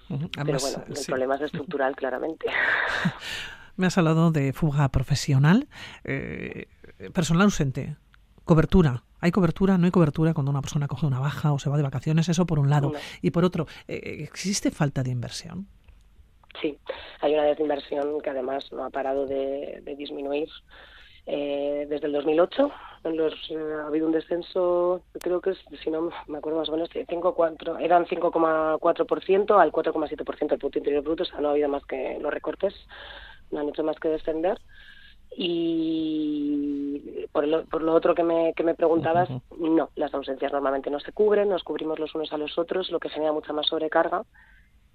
Pero 0.09 0.59
bueno, 0.59 0.83
el 0.87 1.05
problema 1.05 1.35
es 1.35 1.41
estructural, 1.43 1.95
claramente. 1.95 2.47
Me 3.77 3.87
has 3.87 3.97
hablado 3.97 4.31
de 4.31 4.51
fuga 4.51 4.89
profesional, 4.89 5.69
eh, 6.03 6.67
personal 7.13 7.43
ausente, 7.43 7.95
cobertura. 8.43 9.03
¿Hay 9.21 9.31
cobertura? 9.31 9.77
¿No 9.77 9.85
hay 9.85 9.91
cobertura 9.91 10.33
cuando 10.33 10.51
una 10.51 10.61
persona 10.61 10.87
coge 10.87 11.05
una 11.05 11.19
baja 11.19 11.53
o 11.53 11.59
se 11.59 11.69
va 11.69 11.77
de 11.77 11.83
vacaciones? 11.83 12.27
Eso 12.27 12.45
por 12.45 12.59
un 12.59 12.69
lado. 12.69 12.91
Y 13.21 13.31
por 13.31 13.45
otro, 13.45 13.67
eh, 13.87 14.17
¿existe 14.23 14.71
falta 14.71 15.03
de 15.03 15.11
inversión? 15.11 15.67
Sí, 16.61 16.77
hay 17.21 17.33
una 17.33 17.43
desinversión 17.43 18.19
que 18.21 18.29
además 18.29 18.69
no 18.73 18.83
ha 18.83 18.89
parado 18.89 19.25
de 19.25 19.81
disminuir 19.97 20.49
eh, 21.31 21.85
desde 21.87 22.07
el 22.07 22.13
2008 22.13 22.71
los, 23.03 23.33
eh, 23.51 23.57
ha 23.83 23.85
habido 23.85 24.07
un 24.07 24.11
descenso, 24.11 25.03
creo 25.21 25.39
que 25.41 25.53
si 25.83 25.91
no 25.91 26.09
me 26.27 26.39
acuerdo 26.39 26.57
más 26.57 26.69
o 26.69 26.71
menos, 26.71 26.89
5, 26.91 27.35
4, 27.35 27.77
eran 27.77 28.07
5,4% 28.07 29.61
al 29.61 29.71
4,7% 29.71 30.49
del 30.49 30.57
Producto 30.57 30.79
Interior 30.79 31.03
Bruto, 31.03 31.21
o 31.21 31.25
sea, 31.27 31.39
no 31.39 31.49
ha 31.49 31.51
habido 31.51 31.69
más 31.69 31.85
que 31.85 32.17
los 32.19 32.33
recortes, 32.33 32.73
no 33.51 33.59
han 33.59 33.69
hecho 33.69 33.83
más 33.83 33.99
que 33.99 34.09
descender. 34.09 34.59
Y 35.37 37.27
por 37.31 37.47
lo, 37.47 37.63
por 37.65 37.83
lo 37.83 37.93
otro 37.93 38.15
que 38.15 38.23
me, 38.23 38.53
que 38.55 38.63
me 38.63 38.73
preguntabas, 38.73 39.29
no, 39.55 39.91
las 39.95 40.11
ausencias 40.15 40.51
normalmente 40.51 40.89
no 40.89 40.99
se 40.99 41.11
cubren, 41.11 41.49
nos 41.49 41.63
cubrimos 41.63 41.99
los 41.99 42.15
unos 42.15 42.33
a 42.33 42.37
los 42.39 42.57
otros, 42.57 42.89
lo 42.89 42.99
que 42.99 43.09
genera 43.09 43.31
mucha 43.31 43.53
más 43.53 43.67
sobrecarga 43.67 44.23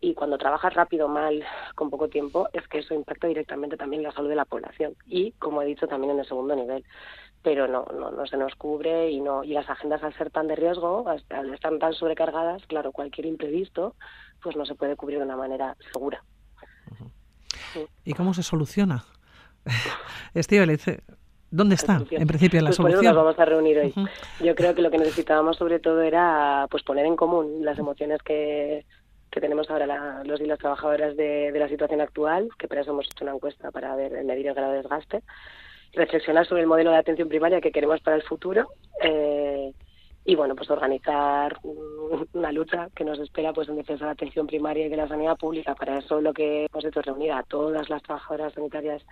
y 0.01 0.15
cuando 0.15 0.39
trabajas 0.39 0.75
rápido, 0.75 1.09
mal, 1.09 1.43
con 1.75 1.91
poco 1.91 2.09
tiempo, 2.09 2.49
es 2.53 2.67
que 2.69 2.79
eso 2.79 2.95
impacta 2.95 3.27
directamente 3.27 3.77
también 3.77 4.03
la 4.03 4.13
salud 4.13 4.29
de 4.29 4.37
la 4.37 4.45
población 4.45 4.95
y, 5.07 5.33
como 5.33 5.63
he 5.63 5.67
dicho, 5.67 5.87
también 5.87 6.13
en 6.13 6.21
el 6.21 6.27
segundo 6.27 6.55
nivel. 6.55 6.85
Pero 7.43 7.69
no, 7.69 7.85
no, 7.87 8.11
no 8.11 8.27
se 8.27 8.37
nos 8.37 8.55
cubre 8.55 9.11
y 9.11 9.21
no 9.21 9.45
y 9.45 9.53
las 9.53 9.69
agendas 9.69 10.03
al 10.03 10.15
ser 10.15 10.31
tan 10.31 10.47
de 10.47 10.57
riesgo, 10.57 11.07
al 11.09 11.55
estar 11.55 11.79
tan 11.79 11.93
sobrecargadas, 11.93 12.67
claro, 12.67 12.93
cualquier 12.93 13.27
imprevisto, 13.27 13.95
pues 14.43 14.57
no 14.57 14.65
se 14.67 14.75
puede 14.75 14.97
cubrir 14.97 15.19
de 15.19 15.25
una 15.25 15.37
manera 15.37 15.77
segura. 15.93 16.23
¿Y 18.05 18.13
cómo 18.13 18.35
se 18.35 18.43
soluciona? 18.43 19.05
Estíbaliz, 20.35 20.87
¿Dónde 21.51 21.77
está, 21.77 22.03
en 22.11 22.27
principio, 22.27 22.61
la 22.61 22.71
pues 22.71 22.77
solución? 22.77 23.05
nos 23.05 23.15
vamos 23.15 23.39
a 23.39 23.45
reunir 23.45 23.79
hoy. 23.79 23.95
Yo 24.41 24.57
creo 24.57 24.75
que 24.75 24.83
lo 24.83 24.91
que 24.91 24.99
necesitábamos 24.99 25.57
sobre 25.57 25.79
todo 25.79 26.03
era 26.03 26.67
pues 26.69 26.83
poner 26.83 27.07
en 27.07 27.15
común 27.15 27.65
las 27.65 27.79
emociones 27.79 28.21
que, 28.23 28.85
que 29.35 29.41
tenemos 29.41 29.69
ahora 29.69 30.23
los 30.23 30.41
y 30.41 30.47
las 30.47 30.61
trabajadoras 30.61 31.17
de, 31.17 31.51
la 31.53 31.69
situación 31.69 32.01
actual, 32.01 32.49
que 32.57 32.69
para 32.69 32.83
eso 32.83 32.93
hemos 32.93 33.07
hecho 33.07 33.25
una 33.25 33.35
encuesta 33.35 33.73
para 33.73 33.97
ver, 33.97 34.13
medir 34.23 34.47
el 34.47 34.55
grado 34.55 34.71
de 34.71 34.79
desgaste, 34.79 35.23
reflexionar 35.93 36.47
sobre 36.47 36.63
el 36.63 36.69
modelo 36.69 36.93
de 36.93 36.99
atención 36.99 37.29
primaria 37.29 37.61
que 37.61 37.73
queremos 37.73 38.01
para 38.01 38.15
el 38.15 38.23
futuro 38.23 38.69
eh, 39.03 39.44
y 40.25 40.35
bueno, 40.35 40.55
pues 40.57 40.71
organizar 40.71 41.59
una 42.33 42.53
lucha 42.53 42.89
que 42.95 43.05
nos 43.05 43.19
espera 43.19 43.53
pues 43.53 43.69
en 43.69 43.77
defensa 43.77 44.05
de 44.05 44.09
la 44.09 44.13
atención 44.13 44.47
primaria 44.47 44.87
y 44.87 44.89
de 44.89 44.97
la 44.97 45.09
sanidad 45.09 45.37
pública. 45.37 45.75
Para 45.75 45.99
eso 45.99 46.21
lo 46.21 46.33
que 46.33 46.67
hemos 46.67 46.85
hecho 46.85 47.01
es 47.01 47.07
reunir 47.07 47.33
a 47.33 47.43
todas 47.43 47.91
las 47.91 48.03
trabajadoras 48.03 48.55
sanitarias 48.55 49.03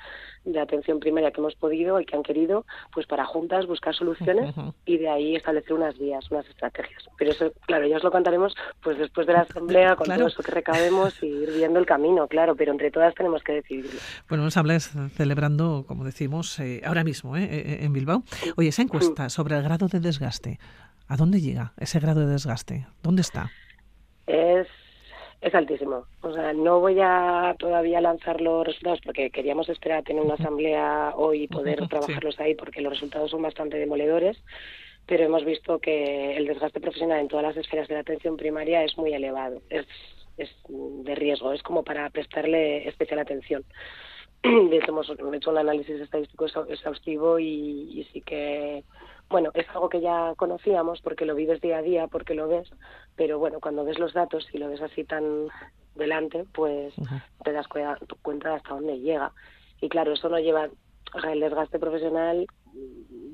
de 0.44 0.58
atención 0.58 1.00
primaria 1.00 1.30
que 1.30 1.40
hemos 1.40 1.54
podido 1.54 2.00
y 2.00 2.06
que 2.06 2.16
han 2.16 2.22
querido, 2.22 2.64
pues 2.92 3.06
para 3.06 3.26
juntas 3.26 3.66
buscar 3.66 3.94
soluciones 3.94 4.54
y 4.86 4.98
de 4.98 5.08
ahí 5.08 5.36
establecer 5.36 5.74
unas 5.74 5.98
vías, 5.98 6.30
unas 6.30 6.46
estrategias. 6.48 7.08
Pero 7.18 7.30
eso, 7.30 7.52
claro, 7.66 7.86
ya 7.86 7.96
os 7.96 8.02
lo 8.02 8.10
contaremos 8.10 8.54
pues 8.82 8.98
después 8.98 9.26
de 9.26 9.34
la 9.34 9.40
asamblea 9.40 9.96
con 9.96 10.06
todo 10.06 10.26
eso 10.26 10.42
que 10.42 10.52
recabemos 10.52 11.22
y 11.22 11.26
ir 11.26 11.52
viendo 11.52 11.78
el 11.78 11.86
camino, 11.86 12.26
claro, 12.26 12.56
pero 12.56 12.72
entre 12.72 12.90
todas 12.90 13.14
tenemos 13.14 13.42
que 13.42 13.52
decidirlo. 13.52 14.00
Bueno, 14.28 14.42
una 14.44 14.48
asamblea 14.48 14.80
celebrando, 14.80 15.84
como 15.86 16.04
decimos, 16.04 16.58
eh, 16.58 16.80
ahora 16.84 17.04
mismo 17.04 17.36
¿eh? 17.36 17.44
Eh, 17.44 17.84
en 17.84 17.92
Bilbao. 17.92 18.22
Oye, 18.56 18.68
esa 18.68 18.82
encuesta 18.82 19.28
sobre 19.28 19.56
el 19.56 19.62
grado 19.62 19.88
de 19.88 20.00
desgaste, 20.00 20.58
¿a 21.12 21.16
dónde 21.16 21.40
llega 21.40 21.74
ese 21.78 22.00
grado 22.00 22.20
de 22.20 22.32
desgaste? 22.32 22.86
¿Dónde 23.02 23.20
está? 23.20 23.50
Es 24.26 24.66
es 25.42 25.54
altísimo. 25.56 26.06
O 26.20 26.32
sea, 26.32 26.52
no 26.52 26.78
voy 26.80 26.98
a 27.02 27.56
todavía 27.58 28.00
lanzar 28.00 28.40
los 28.40 28.64
resultados 28.64 29.00
porque 29.04 29.30
queríamos 29.30 29.68
esperar 29.68 29.98
a 29.98 30.02
tener 30.02 30.22
una 30.22 30.34
asamblea 30.34 31.12
hoy 31.16 31.42
y 31.42 31.48
poder 31.48 31.86
trabajarlos 31.88 32.38
ahí 32.38 32.54
porque 32.54 32.80
los 32.80 32.92
resultados 32.92 33.32
son 33.32 33.42
bastante 33.42 33.76
demoledores, 33.76 34.38
pero 35.04 35.24
hemos 35.24 35.44
visto 35.44 35.80
que 35.80 36.36
el 36.36 36.46
desgaste 36.46 36.80
profesional 36.80 37.20
en 37.20 37.28
todas 37.28 37.44
las 37.44 37.56
esferas 37.56 37.88
de 37.88 37.94
la 37.94 38.00
atención 38.00 38.36
primaria 38.36 38.84
es 38.84 38.96
muy 38.96 39.12
elevado, 39.12 39.62
es, 39.68 39.84
es 40.38 40.48
de 40.68 41.14
riesgo, 41.16 41.52
es 41.52 41.62
como 41.64 41.82
para 41.82 42.08
prestarle 42.10 42.88
especial 42.88 43.18
atención. 43.18 43.64
De 44.42 44.76
hecho, 44.76 44.90
hemos 44.90 45.08
hecho 45.08 45.50
un 45.50 45.58
análisis 45.58 46.00
estadístico 46.00 46.46
exhaustivo 46.68 47.38
y, 47.38 48.00
y 48.00 48.08
sí 48.12 48.20
que 48.22 48.84
bueno, 49.32 49.50
es 49.54 49.66
algo 49.70 49.88
que 49.88 50.02
ya 50.02 50.34
conocíamos 50.36 51.00
porque 51.00 51.24
lo 51.24 51.34
vives 51.34 51.62
día 51.62 51.78
a 51.78 51.82
día, 51.82 52.06
porque 52.06 52.34
lo 52.34 52.48
ves, 52.48 52.68
pero 53.16 53.38
bueno, 53.38 53.60
cuando 53.60 53.82
ves 53.82 53.98
los 53.98 54.12
datos 54.12 54.46
y 54.52 54.58
lo 54.58 54.68
ves 54.68 54.82
así 54.82 55.04
tan 55.04 55.48
delante, 55.94 56.44
pues 56.52 56.92
te 57.42 57.52
das 57.52 57.66
cuenta 57.66 58.50
de 58.50 58.54
hasta 58.56 58.74
dónde 58.74 59.00
llega. 59.00 59.32
Y 59.80 59.88
claro, 59.88 60.12
eso 60.12 60.28
no 60.28 60.38
lleva, 60.38 60.68
el 61.30 61.40
desgaste 61.40 61.78
profesional 61.78 62.46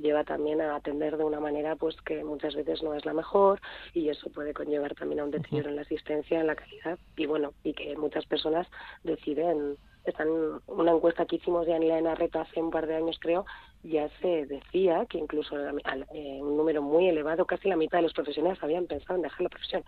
lleva 0.00 0.24
también 0.24 0.60
a 0.60 0.76
atender 0.76 1.16
de 1.16 1.24
una 1.24 1.40
manera 1.40 1.76
pues 1.76 1.96
que 2.02 2.24
muchas 2.24 2.54
veces 2.54 2.82
no 2.82 2.94
es 2.94 3.04
la 3.04 3.12
mejor 3.12 3.60
y 3.94 4.08
eso 4.08 4.30
puede 4.30 4.54
conllevar 4.54 4.94
también 4.94 5.20
a 5.20 5.24
un 5.24 5.30
deterioro 5.30 5.70
en 5.70 5.76
la 5.76 5.82
asistencia, 5.82 6.40
en 6.40 6.46
la 6.46 6.56
calidad 6.56 6.98
y 7.16 7.26
bueno, 7.26 7.52
y 7.62 7.74
que 7.74 7.96
muchas 7.96 8.26
personas 8.26 8.66
deciden 9.04 9.76
están 10.04 10.28
una 10.66 10.92
encuesta 10.92 11.26
que 11.26 11.36
hicimos 11.36 11.66
ya 11.66 11.76
en 11.76 11.88
la 11.88 11.98
Enarreta 11.98 12.40
hace 12.40 12.62
un 12.62 12.70
par 12.70 12.86
de 12.86 12.96
años 12.96 13.18
creo 13.20 13.44
ya 13.82 14.08
se 14.20 14.46
decía 14.46 15.06
que 15.06 15.18
incluso 15.18 15.56
eh, 15.58 16.38
un 16.40 16.56
número 16.56 16.82
muy 16.82 17.08
elevado 17.08 17.44
casi 17.44 17.68
la 17.68 17.76
mitad 17.76 17.98
de 17.98 18.02
los 18.02 18.14
profesionales 18.14 18.62
habían 18.62 18.86
pensado 18.86 19.16
en 19.16 19.22
dejar 19.22 19.42
la 19.42 19.48
profesión. 19.48 19.84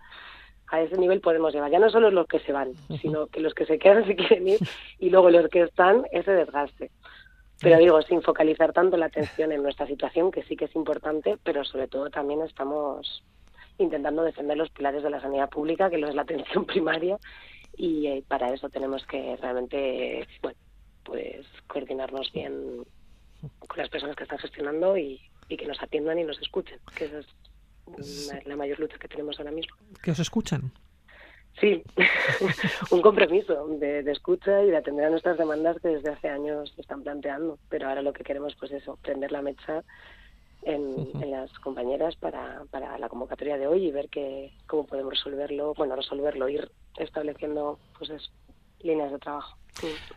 A 0.67 0.81
ese 0.81 0.97
nivel 0.97 1.19
podemos 1.19 1.53
llegar 1.53 1.69
ya 1.69 1.79
no 1.79 1.89
solo 1.89 2.09
los 2.11 2.27
que 2.27 2.39
se 2.39 2.53
van 2.53 2.73
sino 3.01 3.27
que 3.27 3.41
los 3.41 3.53
que 3.53 3.65
se 3.65 3.77
quedan 3.79 4.05
se 4.07 4.15
quieren 4.15 4.47
ir 4.47 4.59
y 4.99 5.09
luego 5.09 5.29
los 5.29 5.49
que 5.49 5.63
están 5.63 6.05
ese 6.11 6.31
desgaste 6.31 6.91
pero 7.61 7.77
digo, 7.77 8.01
sin 8.01 8.21
focalizar 8.21 8.73
tanto 8.73 8.97
la 8.97 9.05
atención 9.05 9.51
en 9.51 9.61
nuestra 9.61 9.85
situación, 9.85 10.31
que 10.31 10.43
sí 10.43 10.55
que 10.55 10.65
es 10.65 10.75
importante, 10.75 11.37
pero 11.43 11.63
sobre 11.63 11.87
todo 11.87 12.09
también 12.09 12.41
estamos 12.41 13.23
intentando 13.77 14.23
defender 14.23 14.57
los 14.57 14.69
pilares 14.71 15.03
de 15.03 15.09
la 15.09 15.21
sanidad 15.21 15.49
pública, 15.49 15.89
que 15.89 15.97
lo 15.97 16.09
es 16.09 16.15
la 16.15 16.23
atención 16.23 16.65
primaria, 16.67 17.17
y 17.77 18.07
eh, 18.07 18.23
para 18.27 18.53
eso 18.53 18.69
tenemos 18.69 19.05
que 19.05 19.37
realmente, 19.37 20.27
bueno, 20.41 20.57
pues 21.03 21.45
coordinarnos 21.67 22.31
bien 22.31 22.83
con 23.67 23.77
las 23.77 23.89
personas 23.89 24.15
que 24.15 24.23
están 24.23 24.39
gestionando 24.39 24.97
y, 24.97 25.21
que 25.47 25.67
nos 25.67 25.81
atiendan 25.81 26.17
y 26.17 26.23
nos 26.23 26.39
escuchen, 26.39 26.79
que 26.95 27.05
esa 27.05 27.19
es 27.19 28.45
la 28.45 28.55
mayor 28.55 28.79
lucha 28.79 28.97
que 28.97 29.09
tenemos 29.09 29.37
ahora 29.37 29.51
mismo. 29.51 29.75
¿Que 30.01 30.11
os 30.11 30.19
escuchan? 30.19 30.71
Sí, 31.59 31.83
un 32.91 33.01
compromiso 33.01 33.67
de, 33.67 33.99
escucha 34.11 34.63
y 34.63 34.71
de 34.71 34.77
atender 34.77 35.05
a 35.05 35.09
nuestras 35.09 35.37
demandas 35.37 35.77
que 35.81 35.89
desde 35.89 36.09
hace 36.09 36.29
años 36.29 36.71
se 36.75 36.81
están 36.81 37.03
planteando. 37.03 37.59
Pero 37.69 37.87
ahora 37.87 38.01
lo 38.01 38.13
que 38.13 38.23
queremos, 38.23 38.55
pues 38.55 38.71
eso, 38.71 38.97
prender 39.01 39.31
la 39.31 39.41
mecha 39.41 39.83
en, 40.63 41.09
en, 41.21 41.31
las 41.31 41.51
compañeras 41.59 42.15
para, 42.15 42.63
para 42.71 42.97
la 42.97 43.09
convocatoria 43.09 43.57
de 43.57 43.67
hoy 43.67 43.87
y 43.87 43.91
ver 43.91 44.09
que, 44.09 44.51
cómo 44.67 44.85
podemos 44.85 45.13
resolverlo, 45.13 45.73
bueno, 45.73 45.95
resolverlo, 45.95 46.49
ir 46.49 46.71
estableciendo 46.97 47.79
pues 47.97 48.11
líneas 48.81 49.11
de 49.11 49.19
trabajo. 49.19 49.57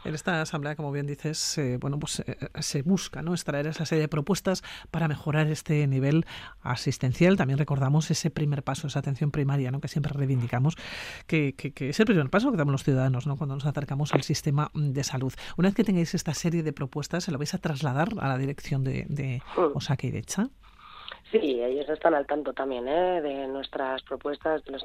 En 0.05 0.15
esta 0.15 0.43
asamblea, 0.43 0.77
como 0.77 0.93
bien 0.93 1.07
dices, 1.07 1.59
eh, 1.59 1.79
bueno, 1.81 1.99
pues 1.99 2.21
eh, 2.21 2.37
se 2.61 2.83
busca 2.83 3.23
¿no? 3.23 3.33
extraer 3.33 3.67
esa 3.67 3.87
serie 3.87 4.03
de 4.03 4.09
propuestas 4.09 4.63
para 4.91 5.09
mejorar 5.09 5.47
este 5.47 5.87
nivel 5.87 6.27
asistencial. 6.63 7.37
También 7.37 7.59
recordamos 7.59 8.11
ese 8.11 8.31
primer 8.31 8.63
paso, 8.63 8.87
esa 8.87 8.99
atención 8.99 9.31
primaria, 9.31 9.71
¿no? 9.71 9.81
que 9.81 9.89
siempre 9.89 10.13
reivindicamos, 10.13 10.77
que, 11.27 11.55
que, 11.55 11.89
es 11.89 12.01
el 12.01 12.07
primer 12.07 12.29
paso 12.31 12.51
que 12.51 12.57
damos 12.57 12.73
los 12.73 12.85
ciudadanos 12.85 13.27
¿no? 13.27 13.37
cuando 13.37 13.55
nos 13.55 13.67
acercamos 13.67 14.13
al 14.13 14.23
sistema 14.23 14.71
de 14.75 15.05
salud. 15.05 15.33
Una 15.57 15.69
vez 15.69 15.75
que 15.75 15.85
tengáis 15.85 16.15
esta 16.15 16.35
serie 16.35 16.63
de 16.63 16.73
propuestas, 16.73 17.25
¿se 17.25 17.33
lo 17.33 17.39
vais 17.39 17.55
a 17.55 17.59
trasladar 17.59 18.09
a 18.19 18.29
la 18.29 18.39
dirección 18.39 18.85
de, 18.85 19.07
de 19.09 19.43
mm. 19.57 19.77
Osaka 19.77 20.07
y 20.07 20.11
de 20.11 20.23
Cha? 20.23 20.51
Sí, 21.35 21.61
ellos 21.61 21.89
están 21.89 22.15
al 22.15 22.29
tanto 22.29 22.53
también 22.53 22.87
¿eh? 22.87 23.21
de 23.21 23.49
nuestras 23.49 24.01
propuestas, 24.05 24.65
de 24.65 24.71
los, 24.71 24.85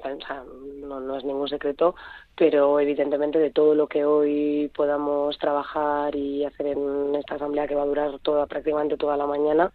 no, 0.82 1.00
no 1.00 1.15
es 1.15 1.24
ningún 1.24 1.48
secreto, 1.48 1.94
pero 2.36 2.79
evidentemente 2.79 3.38
de 3.38 3.51
todo 3.51 3.75
lo 3.75 3.86
que 3.86 4.03
hoy 4.03 4.72
podamos 4.75 5.38
trabajar 5.38 6.15
y 6.15 6.44
hacer 6.46 6.65
en 6.65 7.13
esta 7.13 7.36
asamblea 7.36 7.68
que 7.68 7.75
va 7.75 7.84
a 7.84 7.86
durar 7.86 8.18
toda 8.24 8.48
prácticamente 8.48 8.98
toda 8.98 9.15
la 9.15 9.27
mañana, 9.27 9.72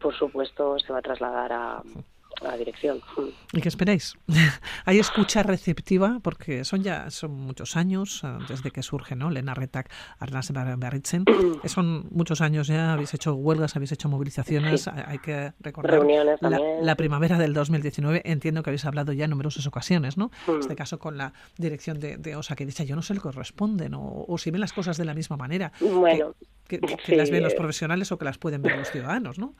por 0.00 0.12
supuesto 0.12 0.80
se 0.80 0.92
va 0.92 0.98
a 0.98 1.02
trasladar 1.02 1.52
a, 1.52 1.82
la 2.40 2.56
dirección. 2.56 3.00
¿Y 3.52 3.60
qué 3.60 3.68
esperáis? 3.68 4.14
¿Hay 4.84 4.98
escucha 4.98 5.42
receptiva? 5.42 6.20
Porque 6.22 6.64
son 6.64 6.82
ya 6.82 7.10
son 7.10 7.32
muchos 7.32 7.76
años 7.76 8.22
eh, 8.24 8.28
desde 8.48 8.70
que 8.70 8.82
surge, 8.82 9.16
¿no? 9.16 9.30
Lena 9.30 9.54
Retak, 9.54 9.90
Arnas 10.18 10.52
Berritzen. 10.52 11.24
Son 11.64 12.08
muchos 12.10 12.40
años 12.40 12.66
ya, 12.66 12.92
habéis 12.92 13.14
hecho 13.14 13.34
huelgas, 13.34 13.76
habéis 13.76 13.92
hecho 13.92 14.08
movilizaciones, 14.08 14.88
hay 14.88 15.18
que 15.18 15.52
recordar 15.60 16.00
la, 16.82 16.94
primavera 16.96 17.38
del 17.38 17.52
2019. 17.52 18.22
Entiendo 18.24 18.62
que 18.62 18.70
habéis 18.70 18.84
hablado 18.84 19.12
ya 19.12 19.24
en 19.24 19.30
numerosas 19.30 19.66
ocasiones, 19.66 20.16
¿no? 20.16 20.30
En 20.48 20.60
este 20.60 20.76
caso 20.76 20.98
con 20.98 21.16
la 21.16 21.32
dirección 21.56 22.00
de, 22.00 22.16
de 22.16 22.36
OSA, 22.36 22.56
que 22.56 22.66
dice, 22.66 22.86
yo 22.86 22.96
no 22.96 23.02
sé 23.02 23.14
que 23.14 23.20
corresponden, 23.20 23.94
o, 23.94 24.24
o 24.26 24.38
si 24.38 24.50
ven 24.50 24.60
las 24.60 24.72
cosas 24.72 24.96
de 24.96 25.04
la 25.04 25.14
misma 25.14 25.36
manera. 25.36 25.72
Bueno. 25.80 26.34
Que, 26.66 26.78
que 26.78 27.16
las 27.16 27.30
ven 27.30 27.42
los 27.42 27.54
profesionales 27.54 28.12
o 28.12 28.18
que 28.18 28.24
las 28.24 28.38
pueden 28.38 28.62
ver 28.62 28.76
los 28.76 28.90
ciudadanos, 28.90 29.38
¿no? 29.38 29.54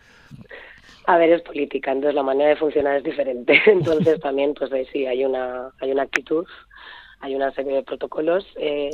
A 1.07 1.17
ver, 1.17 1.31
es 1.31 1.43
política, 1.43 1.93
entonces 1.93 2.15
la 2.15 2.23
manera 2.23 2.51
de 2.51 2.57
funcionar 2.57 2.97
es 2.97 3.05
diferente. 3.05 3.61
Entonces 3.67 4.21
también, 4.21 4.55
pues 4.55 4.71
sí, 4.93 5.07
hay 5.07 5.25
una, 5.25 5.71
hay 5.81 5.93
una 5.93 6.03
actitud, 6.03 6.47
hay 7.21 7.35
una 7.35 7.51
serie 7.53 7.75
de 7.75 7.83
protocolos 7.83 8.47
eh, 8.57 8.91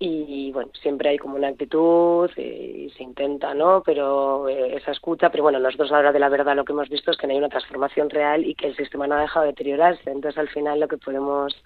y 0.00 0.52
bueno, 0.52 0.70
siempre 0.80 1.10
hay 1.10 1.18
como 1.18 1.36
una 1.36 1.48
actitud 1.48 2.30
eh, 2.36 2.86
y 2.86 2.90
se 2.90 3.02
intenta, 3.02 3.52
¿no? 3.54 3.82
Pero 3.84 4.48
eh, 4.48 4.76
esa 4.76 4.92
escucha, 4.92 5.30
pero 5.30 5.42
bueno, 5.42 5.58
nosotros 5.58 5.90
ahora 5.90 6.12
de 6.12 6.20
la 6.20 6.28
verdad 6.28 6.54
lo 6.54 6.64
que 6.64 6.72
hemos 6.72 6.88
visto 6.88 7.10
es 7.10 7.16
que 7.16 7.26
no 7.26 7.32
hay 7.32 7.38
una 7.38 7.48
transformación 7.48 8.08
real 8.08 8.44
y 8.44 8.54
que 8.54 8.68
el 8.68 8.76
sistema 8.76 9.08
no 9.08 9.16
ha 9.16 9.22
dejado 9.22 9.44
de 9.46 9.52
deteriorarse. 9.52 10.10
Entonces 10.10 10.38
al 10.38 10.48
final 10.48 10.78
lo 10.78 10.86
que 10.86 10.98
podemos 10.98 11.56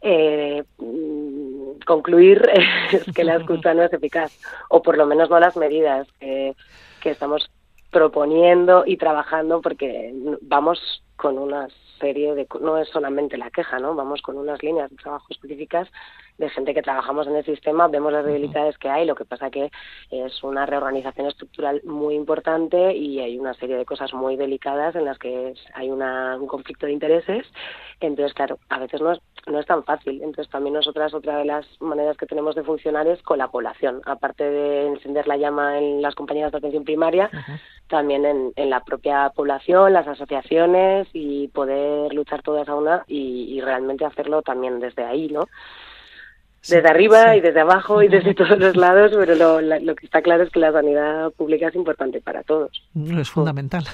eh, 0.00 0.64
mm, 0.78 1.80
concluir 1.86 2.48
es 2.92 3.04
que 3.14 3.22
la 3.22 3.36
escucha 3.36 3.74
no 3.74 3.84
es 3.84 3.92
eficaz, 3.92 4.36
o 4.68 4.82
por 4.82 4.96
lo 4.96 5.06
menos 5.06 5.30
no 5.30 5.38
las 5.38 5.56
medidas 5.56 6.08
que, 6.18 6.56
que 7.00 7.10
estamos 7.10 7.48
proponiendo 7.90 8.84
y 8.86 8.96
trabajando 8.96 9.60
porque 9.60 10.12
vamos 10.42 11.02
con 11.20 11.38
una 11.38 11.68
serie 12.00 12.34
de 12.34 12.46
no 12.62 12.78
es 12.78 12.88
solamente 12.88 13.36
la 13.36 13.50
queja 13.50 13.78
no 13.78 13.94
vamos 13.94 14.22
con 14.22 14.38
unas 14.38 14.62
líneas 14.62 14.88
de 14.88 14.96
trabajo 14.96 15.26
específicas 15.28 15.86
de 16.38 16.48
gente 16.48 16.72
que 16.72 16.80
trabajamos 16.80 17.26
en 17.26 17.36
el 17.36 17.44
sistema 17.44 17.88
vemos 17.88 18.10
las 18.10 18.24
debilidades 18.24 18.78
que 18.78 18.88
hay 18.88 19.04
lo 19.04 19.14
que 19.14 19.26
pasa 19.26 19.50
que 19.50 19.70
es 20.10 20.42
una 20.42 20.64
reorganización 20.64 21.26
estructural 21.26 21.82
muy 21.84 22.14
importante 22.14 22.96
y 22.96 23.20
hay 23.20 23.38
una 23.38 23.52
serie 23.52 23.76
de 23.76 23.84
cosas 23.84 24.14
muy 24.14 24.36
delicadas 24.36 24.96
en 24.96 25.04
las 25.04 25.18
que 25.18 25.52
hay 25.74 25.90
una, 25.90 26.38
un 26.38 26.46
conflicto 26.46 26.86
de 26.86 26.92
intereses 26.92 27.46
entonces 28.00 28.32
claro 28.32 28.58
a 28.70 28.78
veces 28.78 29.02
no 29.02 29.12
es 29.12 29.20
no 29.46 29.58
es 29.58 29.66
tan 29.66 29.84
fácil. 29.84 30.22
Entonces 30.22 30.48
también 30.50 30.74
nosotras 30.74 31.14
otra 31.14 31.38
de 31.38 31.44
las 31.44 31.66
maneras 31.80 32.16
que 32.16 32.26
tenemos 32.26 32.54
de 32.54 32.62
funcionar 32.62 33.06
es 33.06 33.22
con 33.22 33.38
la 33.38 33.48
población. 33.48 34.02
Aparte 34.04 34.44
de 34.44 34.86
encender 34.88 35.26
la 35.26 35.36
llama 35.36 35.78
en 35.78 36.02
las 36.02 36.14
compañías 36.14 36.52
de 36.52 36.58
atención 36.58 36.84
primaria, 36.84 37.30
también 37.88 38.24
en, 38.24 38.52
en, 38.56 38.70
la 38.70 38.84
propia 38.84 39.30
población, 39.34 39.92
las 39.92 40.06
asociaciones 40.06 41.08
y 41.12 41.48
poder 41.48 42.12
luchar 42.14 42.42
todas 42.42 42.68
a 42.68 42.74
una 42.74 43.04
y, 43.06 43.54
y 43.54 43.60
realmente 43.60 44.04
hacerlo 44.04 44.42
también 44.42 44.80
desde 44.80 45.04
ahí, 45.04 45.28
¿no? 45.28 45.46
desde 46.68 46.88
arriba 46.88 47.36
y 47.36 47.40
desde 47.40 47.60
abajo 47.60 48.02
y 48.02 48.08
desde 48.08 48.34
todos 48.34 48.58
los 48.58 48.76
lados, 48.76 49.12
pero 49.14 49.34
lo, 49.34 49.60
lo, 49.60 49.94
que 49.94 50.06
está 50.06 50.22
claro 50.22 50.44
es 50.44 50.50
que 50.50 50.60
la 50.60 50.72
sanidad 50.72 51.30
pública 51.32 51.68
es 51.68 51.74
importante 51.74 52.20
para 52.20 52.42
todos. 52.42 52.70
Es 52.94 53.30
fundamental. 53.30 53.84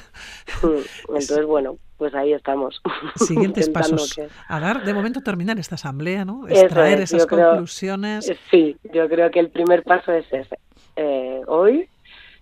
Entonces, 0.63 1.45
bueno, 1.47 1.79
pues 1.97 2.15
ahí 2.15 2.33
estamos. 2.33 2.83
Siguientes 3.17 3.69
pasos. 3.69 4.19
A 4.49 4.61
dar, 4.61 4.85
de 4.85 4.95
momento, 4.95 5.21
terminar 5.21 5.59
esta 5.59 5.77
asamblea, 5.77 6.25
¿no? 6.25 6.49
Extraer 6.49 7.01
esas 7.01 7.27
conclusiones. 7.27 8.33
sí, 8.51 8.77
yo 8.93 9.09
creo 9.09 9.31
que 9.31 9.41
el 9.41 9.51
primer 9.51 9.83
paso 9.83 10.13
es 10.13 10.27
ese. 10.33 10.59
Eh, 10.97 11.43
hoy 11.47 11.89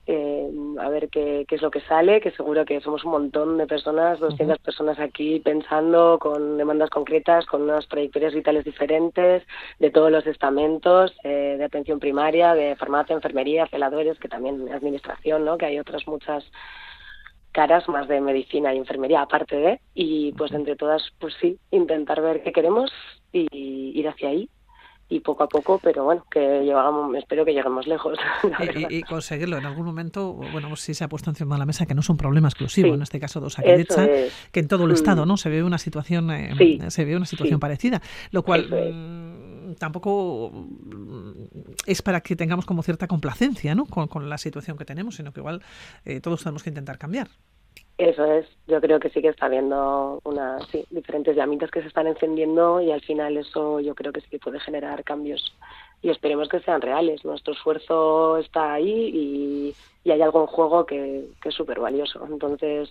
eh, 0.06 0.50
a 0.80 0.88
ver 0.88 1.08
qué, 1.08 1.44
qué, 1.48 1.54
es 1.54 1.62
lo 1.62 1.70
que 1.70 1.80
sale, 1.82 2.20
que 2.20 2.30
seguro 2.32 2.64
que 2.64 2.80
somos 2.80 3.04
un 3.04 3.12
montón 3.12 3.56
de 3.56 3.66
personas, 3.66 4.20
200 4.20 4.58
personas 4.58 4.98
aquí 4.98 5.40
pensando 5.40 6.18
con 6.20 6.58
demandas 6.58 6.90
concretas, 6.90 7.46
con 7.46 7.62
unas 7.62 7.88
trayectorias 7.88 8.34
vitales 8.34 8.64
diferentes, 8.64 9.42
de 9.78 9.90
todos 9.90 10.10
los 10.10 10.26
estamentos, 10.26 11.14
eh, 11.24 11.56
de 11.58 11.64
atención 11.64 12.00
primaria, 12.00 12.54
de 12.54 12.76
farmacia, 12.76 13.14
enfermería, 13.14 13.66
celadores, 13.68 14.18
que 14.18 14.28
también 14.28 14.70
administración, 14.70 15.44
¿no? 15.44 15.56
que 15.56 15.66
hay 15.66 15.78
otras 15.78 16.06
muchas 16.06 16.44
caras 17.52 17.88
más 17.88 18.08
de 18.08 18.20
medicina 18.20 18.74
y 18.74 18.78
enfermería 18.78 19.22
aparte 19.22 19.56
de 19.56 19.80
y 19.94 20.32
pues 20.32 20.52
entre 20.52 20.74
todas 20.74 21.02
pues 21.20 21.34
sí 21.40 21.56
intentar 21.70 22.20
ver 22.20 22.42
qué 22.42 22.52
queremos 22.52 22.90
y 23.32 23.46
ir 23.52 24.08
hacia 24.08 24.30
ahí 24.30 24.48
y 25.08 25.20
poco 25.20 25.44
a 25.44 25.48
poco, 25.48 25.78
pero 25.82 26.04
bueno, 26.04 26.24
que 26.30 26.62
llegamos, 26.62 27.14
espero 27.16 27.44
que 27.44 27.52
lleguemos 27.52 27.86
lejos. 27.86 28.18
Y, 28.88 29.02
conseguirlo 29.02 29.58
en 29.58 29.66
algún 29.66 29.84
momento, 29.84 30.34
bueno, 30.34 30.74
sí 30.76 30.94
se 30.94 31.04
ha 31.04 31.08
puesto 31.08 31.30
encima 31.30 31.56
de 31.56 31.60
la 31.60 31.66
mesa 31.66 31.86
que 31.86 31.94
no 31.94 32.00
es 32.00 32.08
un 32.08 32.16
problema 32.16 32.48
exclusivo, 32.48 32.94
en 32.94 33.02
este 33.02 33.20
caso 33.20 33.40
dos 33.40 33.58
Aquerecha, 33.58 34.06
que 34.50 34.60
en 34.60 34.68
todo 34.68 34.84
el 34.84 34.90
mm. 34.90 34.94
estado, 34.94 35.26
¿no? 35.26 35.36
Se 35.36 35.48
ve 35.48 35.62
una 35.62 35.78
situación, 35.78 36.30
eh, 36.30 36.90
se 36.90 37.04
ve 37.04 37.16
una 37.16 37.26
situación 37.26 37.60
parecida, 37.60 38.00
lo 38.30 38.42
cual 38.42 38.68
mm, 38.68 39.74
tampoco 39.74 40.50
mm, 40.52 41.32
es 41.86 42.02
para 42.02 42.20
que 42.20 42.36
tengamos 42.36 42.64
como 42.66 42.82
cierta 42.82 43.06
complacencia, 43.06 43.74
¿no? 43.74 43.86
Con, 43.86 44.28
la 44.28 44.38
situación 44.38 44.76
que 44.78 44.84
tenemos, 44.84 45.16
sino 45.16 45.32
que 45.32 45.40
igual 45.40 45.62
eh, 46.04 46.20
todos 46.20 46.42
tenemos 46.42 46.62
que 46.62 46.70
intentar 46.70 46.98
cambiar. 46.98 47.28
Eso 47.96 48.24
es, 48.24 48.46
yo 48.66 48.80
creo 48.80 48.98
que 48.98 49.08
sí 49.10 49.22
que 49.22 49.28
está 49.28 49.46
habiendo 49.46 50.20
una, 50.24 50.58
sí, 50.66 50.84
diferentes 50.90 51.36
llamitas 51.36 51.70
que 51.70 51.80
se 51.80 51.86
están 51.86 52.08
encendiendo 52.08 52.80
y 52.80 52.90
al 52.90 53.00
final 53.02 53.36
eso 53.36 53.78
yo 53.78 53.94
creo 53.94 54.12
que 54.12 54.20
sí 54.20 54.28
que 54.28 54.40
puede 54.40 54.58
generar 54.58 55.04
cambios 55.04 55.54
y 56.02 56.10
esperemos 56.10 56.48
que 56.48 56.58
sean 56.60 56.80
reales. 56.80 57.24
Nuestro 57.24 57.54
esfuerzo 57.54 58.38
está 58.38 58.74
ahí 58.74 59.74
y, 60.04 60.10
hay 60.10 60.20
algo 60.20 60.40
en 60.40 60.46
juego 60.46 60.84
que, 60.84 61.24
es 61.44 61.54
súper 61.54 61.78
valioso. 61.78 62.26
Entonces, 62.28 62.90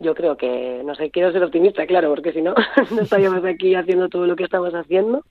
yo 0.00 0.14
creo 0.14 0.36
que, 0.36 0.80
no 0.82 0.94
sé, 0.94 1.10
quiero 1.10 1.30
ser 1.30 1.44
optimista, 1.44 1.86
claro, 1.86 2.08
porque 2.08 2.32
si 2.32 2.40
no, 2.40 2.54
no 2.90 3.02
estaríamos 3.02 3.44
aquí 3.44 3.74
haciendo 3.74 4.08
todo 4.08 4.26
lo 4.26 4.34
que 4.34 4.44
estamos 4.44 4.74
haciendo, 4.74 5.24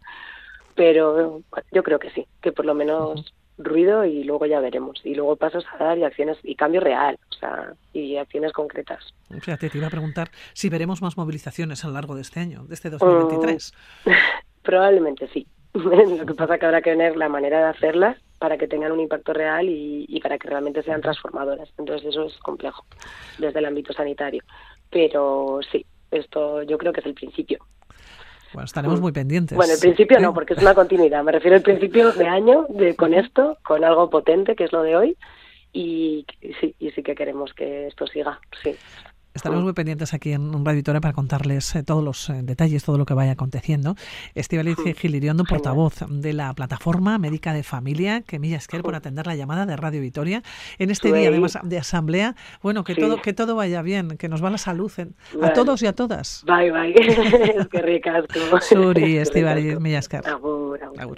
pero 0.76 1.42
yo 1.72 1.84
creo 1.84 1.98
que 1.98 2.12
sí, 2.12 2.28
que 2.42 2.52
por 2.52 2.66
lo 2.66 2.76
menos 2.76 3.34
ruido 3.64 4.06
y 4.06 4.24
luego 4.24 4.46
ya 4.46 4.60
veremos. 4.60 5.02
Y 5.04 5.16
luego 5.16 5.36
pasos 5.36 5.66
a 5.72 5.84
dar 5.84 5.98
y 5.98 6.04
acciones 6.04 6.38
y 6.44 6.56
cambio 6.56 6.82
real, 6.82 7.18
o 7.30 7.34
sea, 7.36 7.74
y 7.94 8.18
acciones 8.18 8.54
concretas. 8.54 9.14
Fíjate, 9.30 9.70
te 9.70 9.78
iba 9.78 9.88
a 9.88 9.92
preguntar 9.92 10.30
si 10.54 10.70
veremos 10.70 11.02
más 11.02 11.18
movilizaciones 11.18 11.84
a 11.84 11.88
lo 11.88 11.94
largo 11.94 12.16
de 12.16 12.22
este 12.22 12.40
año, 12.40 12.64
de 12.66 12.74
este 12.74 12.90
2023. 12.90 13.74
Mm, 14.06 14.10
probablemente 14.64 15.28
sí. 15.34 15.48
lo 15.74 16.26
que 16.26 16.34
pasa 16.34 16.56
es 16.56 16.60
que 16.60 16.66
habrá 16.66 16.82
que 16.82 16.96
ver 16.96 17.16
la 17.16 17.30
manera 17.30 17.60
de 17.60 17.66
hacerlas 17.66 18.18
para 18.40 18.58
que 18.58 18.68
tengan 18.68 18.92
un 18.92 19.00
impacto 19.00 19.34
real 19.34 19.70
y, 19.70 20.06
y 20.10 20.20
para 20.20 20.38
que 20.38 20.50
realmente 20.50 20.84
sean 20.84 21.02
transformadoras. 21.02 21.70
Entonces 21.78 22.10
eso 22.10 22.26
es 22.26 22.38
complejo 22.40 22.84
desde 23.38 23.60
el 23.60 23.66
ámbito 23.66 23.94
sanitario. 23.94 24.44
Pero 24.90 25.60
sí, 25.72 25.86
esto 26.10 26.64
yo 26.64 26.78
creo 26.78 26.92
que 26.92 27.00
es 27.00 27.06
el 27.06 27.14
principio. 27.14 27.60
Bueno, 28.54 28.66
estaremos 28.66 29.00
muy 29.00 29.12
pendientes. 29.12 29.56
Bueno, 29.56 29.74
el 29.74 29.80
principio 29.80 30.20
no, 30.20 30.34
porque 30.34 30.54
es 30.54 30.62
una 30.62 30.74
continuidad. 30.74 31.24
Me 31.24 31.32
refiero 31.32 31.56
al 31.56 31.64
principio 31.64 32.12
de 32.12 32.28
año 32.28 32.66
de, 32.70 32.96
con 32.96 33.14
esto, 33.14 33.58
con 33.64 33.84
algo 33.84 34.10
potente, 34.10 34.56
que 34.56 34.66
es 34.66 34.72
lo 34.72 34.84
de 34.84 34.96
hoy. 34.96 35.18
Y, 35.74 36.26
sí, 36.60 36.76
y 36.80 36.92
sí 36.92 37.02
que 37.02 37.16
queremos 37.16 37.54
que 37.54 37.88
esto 37.88 38.06
siga, 38.08 38.40
sí. 38.62 38.76
Estaremos 39.34 39.64
muy 39.64 39.72
pendientes 39.72 40.14
aquí 40.14 40.34
en 40.34 40.52
Radio 40.66 40.76
Victoria 40.76 41.00
para 41.00 41.14
contarles 41.14 41.74
eh, 41.76 41.84
todos 41.84 42.04
los 42.04 42.30
eh, 42.30 42.42
detalles, 42.44 42.84
todo 42.84 42.98
lo 42.98 43.06
que 43.06 43.14
vaya 43.14 43.32
aconteciendo. 43.32 43.96
Estivaliz 44.36 44.78
Giliriondo, 44.98 45.46
portavoz 45.46 46.04
de 46.10 46.34
la 46.34 46.54
plataforma 46.54 47.18
médica 47.18 47.54
de 47.54 47.64
familia, 47.64 48.22
que 48.22 48.40
Millasquer 48.40 48.82
por 48.82 48.94
atender 48.94 49.28
la 49.28 49.36
llamada 49.36 49.66
de 49.66 49.78
Radio 49.78 50.02
Victoria 50.02 50.44
en 50.80 50.92
este 50.92 51.14
día 51.14 51.30
además 51.30 51.58
de 51.64 51.78
asamblea. 51.78 52.36
Bueno, 52.62 52.84
que 52.84 52.94
todo 52.94 53.22
que 53.22 53.32
todo 53.32 53.56
vaya 53.56 53.82
bien, 53.82 54.18
que 54.18 54.28
nos 54.28 54.44
va 54.44 54.50
la 54.50 54.58
salud 54.58 54.92
a 55.42 55.54
todos 55.54 55.82
y 55.82 55.88
a 55.88 55.94
todas. 55.94 56.44
Bye 56.46 56.72
bye. 56.72 56.94
es 57.58 57.68
que 57.68 57.82
ricasco. 57.82 58.60
Suri, 58.60 59.18
Estivaliz 59.18 59.80
Millasquer. 59.80 60.28
Agur, 60.28 60.80
agur. 60.98 61.18